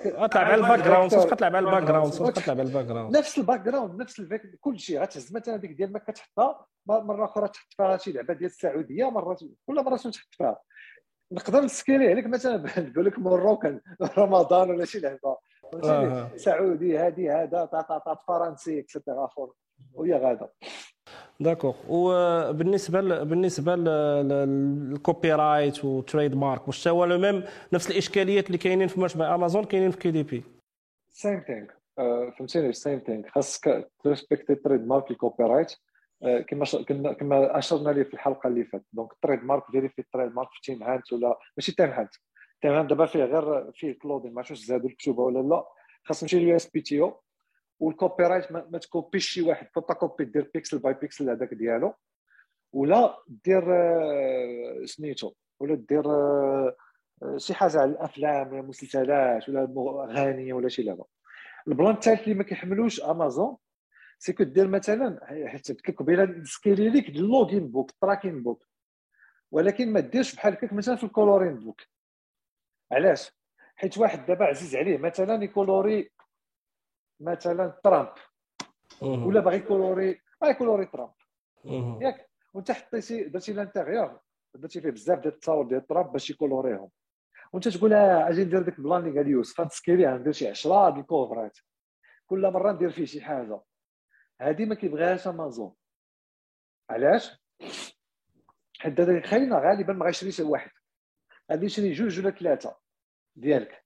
غتلعب 0.07 0.45
على 0.45 0.55
ال 0.55 0.79
background 0.79 1.13
غتلعب 1.13 1.55
على 1.55 1.67
ال 1.67 1.83
background 1.83 2.13
غتلعب 2.13 2.59
على 2.59 2.67
ال 2.69 2.85
background 2.85 3.17
نفس 3.17 3.37
ال 3.37 3.61
background 3.61 4.01
نفس 4.01 4.21
كل 4.59 4.79
شيء. 4.79 5.01
غتهز 5.01 5.35
مثلا 5.35 5.55
ديك 5.57 5.71
ديال 5.71 5.93
مكة 5.93 6.13
تحطها 6.13 6.65
مرة 6.85 7.25
أخرى 7.25 7.47
تحط 7.47 7.73
فيها 7.77 7.97
شي 7.97 8.11
لعبة 8.11 8.33
ديال 8.33 8.49
السعودية 8.49 9.09
مرة 9.09 9.37
كل 9.65 9.75
مرة 9.75 9.97
تحط 9.97 10.13
فيها. 10.31 10.59
نقدر 11.31 11.61
نسكيلي 11.61 12.07
عليك 12.09 12.27
مثلا 12.27 12.57
نقول 12.89 13.05
لك 13.05 13.19
marocain 13.19 13.81
رمضان 14.17 14.69
ولا 14.69 14.85
شي 14.85 14.99
لعبة. 14.99 15.37
سعودي 16.35 16.99
هذه 16.99 17.43
هذا 17.43 17.65
تا 17.65 18.17
فرنسي 18.27 18.79
et 18.79 18.92
cetera 18.92 19.29
وهي 19.93 20.13
غاده 20.13 20.49
d'accord 21.39 21.75
وبالنسبة 21.89 23.01
ل... 23.01 23.25
بالنسبة 23.25 23.75
لل 23.75 25.33
copyright 25.33 25.85
و 25.85 26.35
trademark 26.35 26.67
واش 26.67 26.87
هو 26.87 27.05
le 27.05 27.17
même 27.17 27.43
نفس 27.73 27.91
الإشكاليات 27.91 28.47
اللي 28.47 28.57
كاينين 28.57 28.87
في 28.87 28.99
Merch 28.99 29.25
by 29.25 29.35
Amazon 29.35 29.63
كاينين 29.63 29.91
في 29.91 29.97
KDP؟ 29.97 30.43
same 31.09 31.43
thing 31.47 31.67
فهمتيني؟ 32.37 32.73
same 32.73 32.99
thing 33.05 33.27
خاصك 33.29 33.91
تريسبكتي 34.03 34.55
trademark 34.55 35.11
ال 35.11 35.43
copyright 35.43 35.71
كما 36.47 36.65
كنا 36.87 37.13
كما 37.13 37.57
أشرنا 37.57 37.89
ليه 37.89 38.03
في 38.03 38.13
الحلقة 38.13 38.47
اللي 38.47 38.63
فاتت. 38.63 38.85
donc 38.93 39.13
ال 39.13 39.43
trademark 39.43 39.63
ديري 39.71 39.89
في 39.89 39.99
ال 39.99 40.35
trademark 40.35 40.49
في 40.51 40.61
TM 40.63 40.83
Hunt 40.83 41.13
ولا 41.13 41.39
ماشي 41.57 41.71
TM 41.75 41.89
Hunt. 41.89 42.11
تمام 42.61 42.87
دابا 42.87 43.05
فيه 43.05 43.23
غير 43.23 43.71
فيه 43.71 43.99
كلودين 43.99 44.33
ما 44.33 44.39
عرفتش 44.39 44.59
زادوا 44.59 44.89
الكتوبه 44.89 45.23
ولا 45.23 45.39
لا. 45.39 45.65
خاص 46.05 46.19
تمشي 46.19 46.39
لل 46.39 46.55
USPTO. 46.55 47.21
وال 47.79 48.23
copyright 48.23 48.51
ما, 48.51 48.77
تكوبيش 48.77 49.29
شي 49.29 49.41
واحد 49.41 49.67
فوتا 49.75 49.93
كوبي 49.93 50.25
دير 50.25 50.51
pixel 50.53 50.79
by 50.79 50.93
pixel 50.93 51.29
هذاك 51.29 51.53
ديالو. 51.53 51.93
ولا 52.73 53.17
دير 53.27 53.63
آه، 53.75 54.85
سميتو 54.85 55.31
ولا 55.59 55.75
دير 55.75 56.05
آه، 56.11 56.75
شي 57.37 57.53
حاجة 57.53 57.79
على 57.79 57.91
الأفلام 57.91 58.53
ولا 58.53 58.61
مسلسلات 58.61 59.49
ولا 59.49 60.03
أغاني 60.03 60.53
ولا 60.53 60.69
شي 60.69 60.83
لعبه 60.83 61.05
ال 61.67 61.72
plan 61.72 61.93
الثالث 61.93 62.23
اللي 62.23 62.35
ما 62.35 62.43
كيحملوش 62.43 63.01
امازون 63.01 63.57
c'est 64.19 64.33
que 64.33 64.43
دير 64.43 64.67
مثلا 64.67 65.19
حيت 65.47 65.91
قبيلة 65.99 66.43
سكيلي 66.43 66.89
ليك 66.89 67.09
ال 67.09 67.16
logging 67.16 67.67
book 67.67 67.91
tracking 68.01 68.43
book. 68.43 68.63
ولكن 69.51 69.93
ما 69.93 69.99
ديرش 69.99 70.35
بحال 70.35 70.53
هكاك 70.53 70.73
مثلا 70.73 70.95
في 70.95 71.03
ال 71.03 71.09
coloring 71.09 71.55
book 71.55 71.81
علاش؟ 72.91 73.31
حيت 73.75 73.97
واحد 73.97 74.25
دابا 74.25 74.45
عزيز 74.45 74.75
عليه 74.75 74.97
مثلا 74.97 75.43
يكولوري 75.43 76.11
مثلا 77.19 77.79
ترامب. 77.83 78.13
ولا 79.01 79.39
باغي 79.39 79.57
يكولوري 79.57 80.21
باغي 80.41 80.51
يكولوري 80.51 80.85
ترامب. 80.85 81.13
ياك. 82.01 82.29
وانت 82.53 82.71
حطيتي 82.71 83.23
درتي 83.23 83.53
l'intérieur 83.53 84.19
درتي 84.55 84.81
فيه 84.81 84.89
بزاف 84.89 85.19
ديال 85.19 85.33
التصاور 85.33 85.67
ديال 85.67 85.87
ترامب 85.87 86.11
باش 86.11 86.29
يكولوريهم. 86.29 86.89
وانت 87.53 87.67
تقول 87.67 87.93
آه 87.93 88.29
أجي 88.29 88.43
ندير 88.43 88.61
ديك 88.61 88.79
ال 88.79 88.85
plan 88.85 89.07
اللي 89.07 89.19
قال 89.19 89.27
يوسف 89.27 89.61
غنسكيلي 89.61 90.07
غندير 90.07 90.33
شي 90.33 90.47
10 90.47 90.89
ديال 90.89 90.99
الكوفرات. 90.99 91.57
كل 92.27 92.51
مرة 92.51 92.71
ندير 92.71 92.91
فيه 92.91 93.05
شي 93.05 93.21
حاجة. 93.21 93.61
هذه 94.41 94.65
ما 94.65 94.75
كيبغيهاش 94.75 95.27
امازون 95.27 95.73
علاش؟ 96.89 97.41
حيت 98.79 99.25
خلينا 99.25 99.59
غالبا 99.59 99.93
ما 99.93 100.05
غيشريش 100.05 100.39
واحد 100.39 100.71
غادي 101.51 101.65
يشري 101.65 101.91
جوج 101.91 102.19
ولا 102.19 102.29
ثلاثة 102.29 102.75
ديالك. 103.35 103.85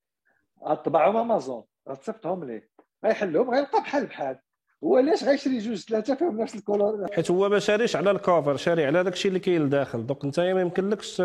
غطبعهم 0.63 1.17
أمازون 1.17 1.63
غتصيفطهم 1.89 2.43
ليه 2.43 2.69
غيحلهم 3.05 3.49
غيلقى 3.49 3.81
بحال 3.81 4.05
بحال. 4.05 4.39
هو 4.83 4.97
علاش 4.97 5.23
غيشري 5.23 5.57
جوج 5.57 5.77
ثلاثة 5.77 6.15
فيهم 6.15 6.41
نفس 6.41 6.55
ال 6.55 6.63
color؟ 6.63 7.07
حيت 7.13 7.31
هو 7.31 7.49
ما 7.49 7.59
شاريش 7.59 7.95
على 7.95 8.11
ال 8.11 8.19
cover 8.19 8.57
شاري 8.57 8.85
على 8.85 9.03
داك 9.03 9.13
الشيء 9.13 9.29
اللي 9.29 9.39
كاين 9.39 9.65
لداخل. 9.65 10.05
donc 10.05 10.23
انت 10.23 10.39
ما 10.39 10.61
يمكنلكش 10.61 11.17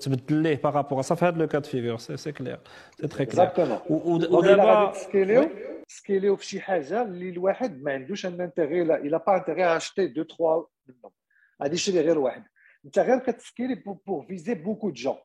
تبدل 0.00 0.34
ليه 0.42 0.56
par 0.56 0.69
rapport 0.69 1.00
صافي 1.00 1.24
هذا 1.24 1.38
le 1.38 1.46
cas 1.46 1.58
de 1.58 1.66
figure 1.66 1.98
c'est 1.98 2.16
c'est 2.16 2.32
clair 2.32 2.60
c'est 3.00 3.08
très 3.08 3.26
clair 3.26 3.50
ودابا 3.90 4.92
سكيليو 4.92 5.50
سكيليو 5.88 6.36
في 6.36 6.46
شي 6.46 6.60
حاجة 6.60 7.02
اللي 7.02 7.28
الواحد 7.28 7.82
ما 7.82 7.92
عندوش 7.92 8.26
un 8.26 8.40
intérêt 8.40 8.82
il 8.82 9.16
a 9.16 9.21
pas 9.21 9.36
intérêt 9.36 9.76
acheter 9.76 10.06
deux 10.06 10.22
trois 10.22 10.64
منهم 10.86 11.12
غادي 11.62 11.74
يشري 11.74 12.00
غير 12.00 12.18
واحد. 12.18 12.44
انت 12.84 12.98
غير 12.98 13.18
كتسكيلي 13.18 13.74
pour 14.06 14.26
viser 14.28 14.54
beaucoup 14.54 14.88
de 14.88 14.94
gens. 14.94 15.16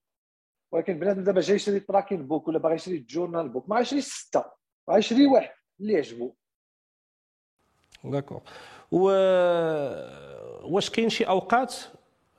ولكن 0.72 1.00
بنادم 1.00 1.24
دابا 1.24 1.42
جاي 1.42 1.56
يشري 1.56 1.80
tracking 1.80 2.28
book 2.28 2.48
ولا 2.48 2.60
باغي 2.60 2.76
يشري 2.76 2.98
journal 2.98 3.50
book 3.50 3.70
ما 3.70 3.76
غيشريش 3.76 4.06
ستة. 4.06 4.46
غيشري 4.90 5.28
واحد. 5.28 5.56
اللي 5.80 5.94
يعجبو. 5.94 6.34
d'accord. 8.04 8.42
و 8.92 9.06
واش 10.64 10.90
كاين 10.90 11.10
شي 11.10 11.24
أوقات 11.24 11.76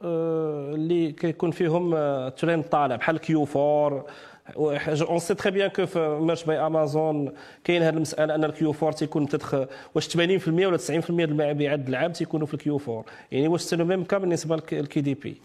اللي 0.03 1.13
كيكون 1.13 1.51
فيهم 1.51 1.91
ترند 2.29 2.65
طالع؟ 2.65 2.97
بحال 2.97 3.19
Q4 3.19 3.45
on 3.45 5.19
sait 5.19 5.35
très 5.35 5.51
bien 5.51 5.71
que 5.71 5.87
في 5.87 6.19
Merch 6.21 6.45
by 6.45 6.59
Amazon 6.59 7.33
كاين 7.65 7.83
هذه 7.83 7.95
المسألة 7.95 8.35
أن 8.35 8.45
ال 8.45 8.73
Q4 8.73 8.93
تيكون 8.93 9.29
تدخ 9.29 9.55
واش 9.95 10.17
80% 10.17 10.19
ولا 10.49 10.79
90% 10.79 11.11
ديال 11.11 11.41
المبيعات 11.41 11.89
العام 11.89 12.13
تيكونوا 12.13 12.47
في 12.47 12.55
ال 12.55 12.67
Q 12.67 12.79
four 12.79 13.05
يعني 13.33 13.49
واش 13.49 13.61
c'est 13.61 13.77
le 13.77 13.85
même 13.85 14.05
cas 14.05 14.19
بالنسبة 14.19 14.57
لل 14.73 15.01
KDP 15.01 15.43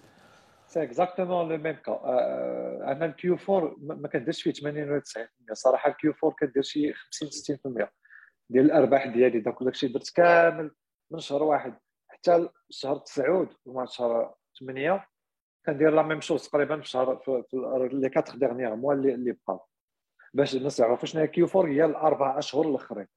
c'est 0.67 0.83
exactement 0.83 1.49
le 1.49 1.57
même 1.57 1.75
cas 1.75 1.99
أنا 2.91 3.05
ال 3.05 3.21
Q 3.21 3.37
4 3.49 3.75
ما 3.79 4.07
كنديرش 4.07 4.41
فيه 4.41 4.51
80 4.51 4.89
ولا 4.89 5.01
90% 5.49 5.53
صراحة 5.53 5.89
ال 5.91 6.02
Q 6.02 6.13
4 6.23 6.35
كدير 6.39 6.63
شي 6.63 6.93
50 6.93 7.57
60% 7.83 7.87
ديال 8.49 8.65
الأرباح 8.65 9.07
ديالي. 9.07 9.39
داك 9.39 9.55
داكشي 9.63 9.87
درت 9.87 10.09
كامل 10.15 10.71
من 11.11 11.19
شهر 11.19 11.43
واحد 11.43 11.73
حتى 12.07 12.49
شهر 12.69 12.97
تسعود 12.97 13.49
ومع 13.65 13.85
شهر 13.85 14.35
8 14.59 15.05
كندير 15.69 15.89
la 15.89 16.01
même 16.01 16.21
chose 16.21 16.47
تقريبا 16.47 16.81
في 16.81 16.89
شهر 16.89 17.15
في 17.15 17.89
les 17.93 18.09
quatre 18.09 18.35
derniers 18.35 18.75
mois 18.75 18.93
اللي 18.93 19.31
بقاو 19.31 19.59
باش 20.33 20.55
الناس 20.55 20.79
يعرفوا 20.79 21.05
شنو 21.07 21.21
هي 21.21 21.27
Q 21.27 21.47
4 21.55 21.71
هي 21.71 21.85
الاربع 21.85 22.37
أشهر 22.37 22.69
الأخرين. 22.69 23.07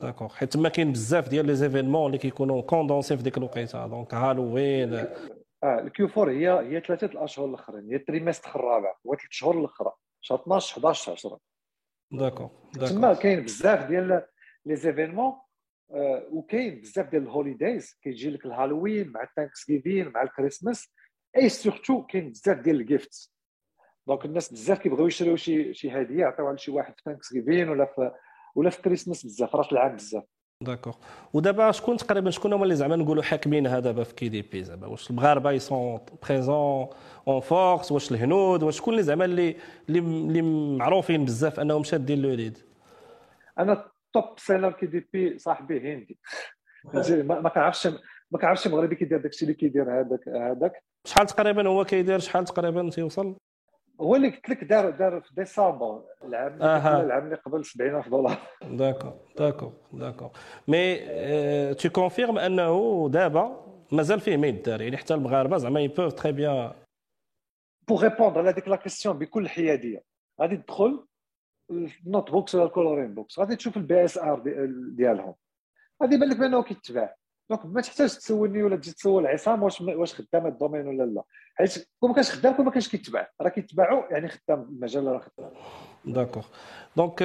d'accord 0.00 0.28
حيت 0.28 0.52
تما 0.52 0.68
كاين 0.68 0.92
بزاف 0.92 1.28
ديال 1.28 1.46
les 1.46 1.54
événements 1.54 2.06
اللي 2.06 2.18
كيكونوا 2.18 2.62
condensés 2.62 3.16
في 3.16 3.22
ديك 3.22 3.38
الوقيتة. 3.38 3.86
donc 3.86 4.14
Halloween 4.14 4.94
آه 4.94 5.78
ال 5.78 5.93
Q 5.93 6.08
4 6.18 6.32
هي 6.32 6.48
هي 6.48 6.80
ثلاثة 6.80 7.06
الأشهر 7.06 7.46
الأخرين. 7.46 7.90
هي 7.90 7.96
ال 7.96 8.01
trimestre 8.01 8.50
الرابع. 8.50 8.94
هو 9.06 9.14
ثلاث 9.14 9.30
شهور 9.30 9.58
الأخرى. 9.58 9.92
شهر 10.20 10.38
12 10.38 10.76
11 10.76 11.12
10 11.12 11.38
d'accord 12.12 12.48
تما 12.80 13.14
كاين 13.14 13.40
بزاف 13.40 13.88
ديال 13.88 14.22
les 14.66 14.76
événements 14.76 15.32
وكاين 16.30 16.80
بزاف 16.80 17.10
ديال 17.10 17.22
ال 17.22 17.30
holidays 17.30 17.98
كيجي 18.02 18.30
لك 18.30 18.46
الهالوين 18.46 19.08
مع 19.08 19.22
ال 19.22 19.66
Thanksgiving 19.70 20.08
مع 20.08 20.22
ال 20.22 20.28
Christmas. 20.28 20.92
et 21.36 21.48
surtout 21.48 22.02
كاين 22.02 22.30
بزاف 22.30 22.58
ديال 22.58 22.80
ال 22.80 22.90
gift 22.90 23.30
donc 24.06 24.24
الناس 24.24 24.52
بزاف 24.52 24.78
كيبغيو 24.78 25.06
يشريو 25.06 25.36
شي 25.36 25.74
شي 25.74 25.90
هدية 25.90 26.20
يعطيوها 26.20 26.52
لشي 26.52 26.70
واحد 26.70 26.94
في 26.96 27.02
Thanksgiving 27.04 27.68
ولا 27.68 27.84
في 27.84 28.10
ولا 28.54 28.70
في 28.70 28.82
كريسماس 28.82 29.26
بزاف 29.26 29.56
رأس 29.56 29.72
العام 29.72 29.96
بزاف. 29.96 30.24
d'accord 30.60 30.94
ودابا 31.32 31.72
شكون 31.72 31.96
تقريبا 31.96 32.30
شكون 32.30 32.52
هما 32.52 32.62
اللي 32.62 32.76
زعما 32.76 32.96
نقولوا 32.96 33.22
حاكمين 33.22 33.66
هذا 33.66 33.80
دابا 33.80 34.04
في 34.04 34.14
KDP 34.14 34.64
زعما؟ 34.64 34.86
واش 34.86 35.10
المغاربه 35.10 35.50
ils 35.50 35.71
sont 35.71 36.00
présents 36.28 36.88
en 37.28 37.40
force 37.40 37.92
واش 37.92 38.12
الهنود؟ 38.12 38.62
واش 38.62 38.76
شكون 38.76 38.92
اللي 38.94 39.02
زعما 39.02 39.24
اللي 39.24 39.56
اللي 39.88 40.42
معروفين 40.78 41.24
بزاف 41.24 41.60
أنهم 41.60 41.84
شادين 41.84 42.22
le 42.22 42.30
lead؟ 42.30 42.58
أنا 43.58 43.90
top 44.12 44.38
seller 44.38 44.72
KDP 44.72 45.38
صاحبي 45.38 45.94
هندي. 45.94 46.18
ما 47.42 47.48
كنعرفش 47.48 47.88
ما 48.32 48.38
كنعرفش 48.38 48.68
مغربي 48.68 48.94
كيدير 48.96 49.18
داكشي 49.18 49.44
اللي 49.44 49.54
كيدير 49.54 50.00
هذاك 50.00 50.28
هذاك 50.28 50.84
شحال 51.04 51.26
تقريبا 51.26 51.68
هو 51.68 51.84
كيدير؟ 51.84 52.18
شحال 52.18 52.44
تقريبا 52.44 52.90
تيوصل؟ 52.90 53.36
هو 54.00 54.16
اللي 54.16 54.28
قلت 54.28 54.48
لك 54.48 54.64
دار 54.64 54.90
دار 54.90 55.20
في 55.20 55.34
ديسمبر 55.34 56.02
العام 56.24 56.62
آه. 56.62 57.02
العام 57.02 57.24
اللي 57.24 57.36
قبل 57.36 57.64
70000 57.64 58.08
دولار. 58.08 58.38
d'accord 58.62 59.14
d'accord 59.38 59.72
d'accord. 59.92 60.30
mais 60.68 60.96
tu 61.74 61.88
confirmes 61.88 62.38
أنه 62.38 63.08
دابا 63.12 63.66
مازال 63.92 64.20
فيه 64.20 64.36
ما 64.36 64.46
يدار 64.46 64.82
يعني 64.82 64.96
حتى 64.96 65.14
المغاربة 65.14 65.58
زعما 65.58 65.80
ils 65.80 66.12
peuvent 66.12 66.25
très 66.25 66.32
bien 66.32 66.72
pour 67.88 68.02
répondre 68.02 68.38
على 68.40 68.52
ديك 68.52 68.68
la 68.68 68.76
question 68.76 69.18
بكل 69.18 69.48
حياديه 69.48 70.02
غادي 70.40 70.56
تدخل 70.56 71.06
ال 71.70 72.30
notebooks 72.30 72.54
ولا 72.54 72.64
ال 72.64 72.70
coloring 72.70 73.14
books 73.14 73.38
غادي 73.38 73.56
تشوف 73.56 73.76
ال 73.76 74.04
BSR 74.04 74.42
ديالهم 74.96 75.34
غادي 76.02 76.14
يبان 76.14 76.28
لك 76.28 76.36
بانه 76.36 76.62
كيتباع 76.62 77.16
donc 77.52 77.66
ما 77.66 77.80
تحتاج 77.80 78.16
تسولني 78.16 78.62
ولا 78.62 78.76
تجي 78.76 78.92
تسول 78.92 79.26
عصام 79.26 79.62
واش 79.62 79.80
واش 79.80 80.14
خدام 80.14 80.46
ال 80.46 80.51
domaine 80.51 80.86
ولا 80.86 81.02
لا. 81.02 81.22
حيت 81.54 81.88
كون 82.00 82.08
ما 82.08 82.14
كانش 82.14 82.30
خدام 82.30 82.52
كون 82.54 82.64
ما 82.64 82.70
كانش 82.70 82.88
كيتباع. 82.88 83.30
راه 83.40 83.48
كيتباعوا 83.48 84.02
يعني 84.10 84.28
خدام 84.28 84.62
المجال 84.62 85.06
راه 85.06 85.18
خدام. 85.18 85.50
d'accord 86.04 86.46
donc 86.96 87.18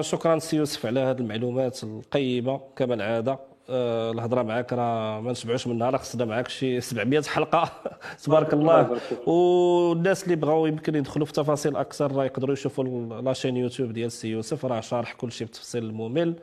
شكرا 0.00 0.38
سي 0.38 0.56
يوسف 0.56 0.86
على 0.86 1.00
هذه 1.00 1.18
المعلومات 1.18 1.84
القيمة. 1.84 2.60
كما 2.76 2.94
العادة 2.94 3.38
آه، 3.70 4.10
الهضرة 4.10 4.42
معك 4.42 4.72
راه 4.72 5.20
ما 5.20 5.30
نشبعوش 5.30 5.66
منها. 5.66 5.90
راه 5.90 5.98
خصنا 5.98 6.24
معك 6.24 6.48
شي 6.48 6.80
700 6.80 7.22
حلقة. 7.22 7.70
تبارك 8.24 8.52
الله. 8.54 9.00
والناس 9.26 10.24
اللي 10.24 10.36
بغاو 10.36 10.66
يمكن 10.66 10.94
يدخلوا 10.94 11.26
في 11.26 11.32
تفاصيل 11.32 11.76
أكثر 11.76 12.12
راه 12.12 12.24
يقدروا 12.24 12.52
يشوفوا 12.52 12.84
la 13.22 13.30
chaîne 13.30 13.56
YouTube 13.56 13.92
ديال 13.92 14.12
سي 14.12 14.28
يوسف. 14.28 14.64
راه 14.66 14.80
شارح 14.80 15.12
كل 15.12 15.32
شيء 15.32 15.46
بتفصيل 15.46 15.84
الممل 15.84 16.34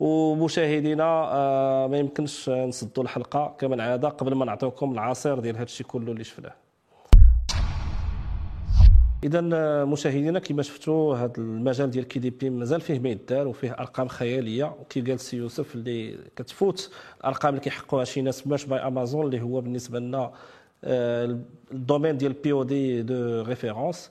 ومشاهدينا 0.00 1.04
آه، 1.04 1.86
ما 1.86 1.98
يمكنش 1.98 2.48
نسدوا 2.48 3.02
الحلقة. 3.04 3.56
كما 3.58 3.74
العادة 3.74 4.08
قبل 4.08 4.34
ما 4.34 4.44
نعطيكم 4.44 4.92
العصير 4.92 5.38
ديال 5.38 5.54
هذا 5.56 5.64
الشيء 5.64 5.86
كله 5.86 6.12
اللي 6.12 6.24
شفناه. 6.24 6.52
اذا 9.24 9.50
آه، 9.54 9.84
مشاهدينا 9.84 10.38
كما 10.38 10.62
شفتوا 10.62 11.16
هذا 11.16 11.32
المجال 11.38 11.90
ديال 11.90 12.08
KDP 12.08 12.50
مازال 12.50 12.80
فيه 12.80 12.98
ما 12.98 13.08
يدار 13.08 13.48
وفيه 13.48 13.72
أرقام 13.72 14.08
خيالية. 14.08 14.74
وكي 14.80 15.00
قال 15.00 15.20
سي 15.20 15.36
يوسف 15.36 15.74
اللي 15.74 16.18
كتفوت 16.36 16.90
الأرقام 17.20 17.50
اللي 17.50 17.60
كيحققوها 17.60 18.04
شي 18.04 18.20
ناس 18.20 18.42
Merch 18.42 18.64
by 18.64 18.78
Amazon 18.78 19.26
اللي 19.26 19.40
هو 19.40 19.60
بالنسبة 19.60 19.98
لنا 19.98 20.32
آه، 20.84 21.38
ال 21.72 21.78
domaine 21.78 22.16
ديال 22.16 22.32
POD 22.32 23.02
de 23.02 23.42
référence 23.42 24.10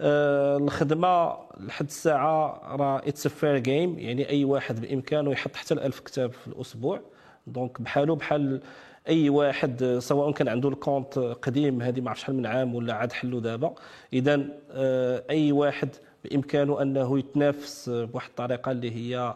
الخدمة 0.00 1.36
لحد 1.60 1.86
الساعة 1.86 2.62
راه 2.76 2.98
it's 2.98 3.28
fair 3.28 3.58
game 3.58 3.98
يعني 3.98 4.28
أي 4.28 4.44
واحد 4.44 4.80
بإمكانه 4.80 5.32
يحط 5.32 5.56
حتى 5.56 5.74
1000 5.74 6.00
كتاب 6.00 6.32
في 6.32 6.46
الأسبوع. 6.46 7.00
donc 7.46 7.82
بحالو 7.82 8.14
بحال 8.14 8.60
أي 9.08 9.28
واحد 9.28 9.98
سواء 9.98 10.32
كان 10.32 10.48
عنده 10.48 10.68
ال 10.68 10.75
compte 10.75 11.18
قديم 11.18 11.82
هذه 11.82 12.00
ما 12.00 12.10
عرف 12.10 12.20
شحال 12.20 12.36
من 12.36 12.46
عام 12.46 12.74
ولا 12.74 12.94
عاد 12.94 13.12
حلو 13.12 13.38
دابا. 13.38 13.74
اذا 14.12 14.46
آه، 14.70 15.24
أي 15.30 15.52
واحد 15.52 15.88
بإمكانه 16.24 16.82
أنه 16.82 17.18
يتنافس 17.18 17.90
بواحد 17.90 18.28
الطريقة 18.28 18.70
اللي 18.70 18.90
هي 18.90 19.34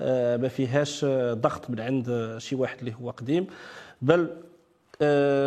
آه، 0.00 0.36
ما 0.36 0.48
فيهاش 0.48 1.04
ضغط 1.32 1.70
من 1.70 1.80
عند 1.80 2.34
شي 2.38 2.54
واحد 2.56 2.78
اللي 2.78 2.94
هو 3.02 3.10
قديم. 3.10 3.46
بل 4.02 4.20
آه، 4.20 4.49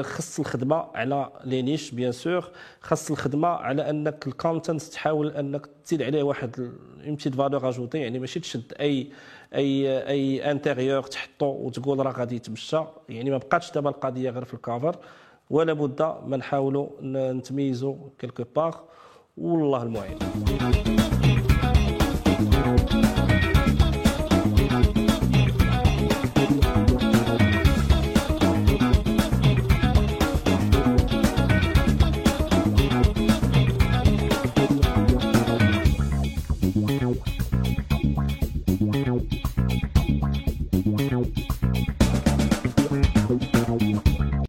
خص 0.03 0.39
الخدمة 0.39 0.75
على 0.95 1.29
les 1.43 1.61
niches 1.61 1.91
bien 1.91 2.11
sûr. 2.11 2.51
خص 2.81 3.11
الخدمة 3.11 3.47
على 3.47 3.89
أنك 3.89 4.27
ال 4.27 4.34
content 4.34 4.81
تحاول 4.81 5.27
أنك 5.27 5.69
تزيد 5.85 6.01
عليه 6.01 6.23
واحد 6.23 6.71
يمشي 7.03 7.31
valeur 7.31 7.69
ajoutée 7.69 7.97
يعني 7.97 8.19
ماشي 8.19 8.39
تشد 8.39 8.73
أي 8.79 9.11
أي 9.55 10.07
أي 10.07 10.51
interior 10.51 11.03
تحطو 11.03 11.45
وتقول 11.45 12.05
راه 12.05 12.11
غادي 12.11 12.35
يتمشى. 12.35 12.83
يعني 13.09 13.29
ما 13.29 13.37
بقاتش 13.37 13.71
دابا 13.71 13.89
القضية 13.89 14.29
غير 14.29 14.45
في 14.45 14.53
ال 14.53 14.60
cover 14.60 14.95
ولا 15.49 15.73
بد 15.73 16.01
ما 16.25 16.37
نحاولوا 16.37 16.89
نتميزوا 17.01 17.95
كيلكو 18.19 18.43
باغ 18.55 18.75
والله 19.37 19.83
المعين. 19.83 20.19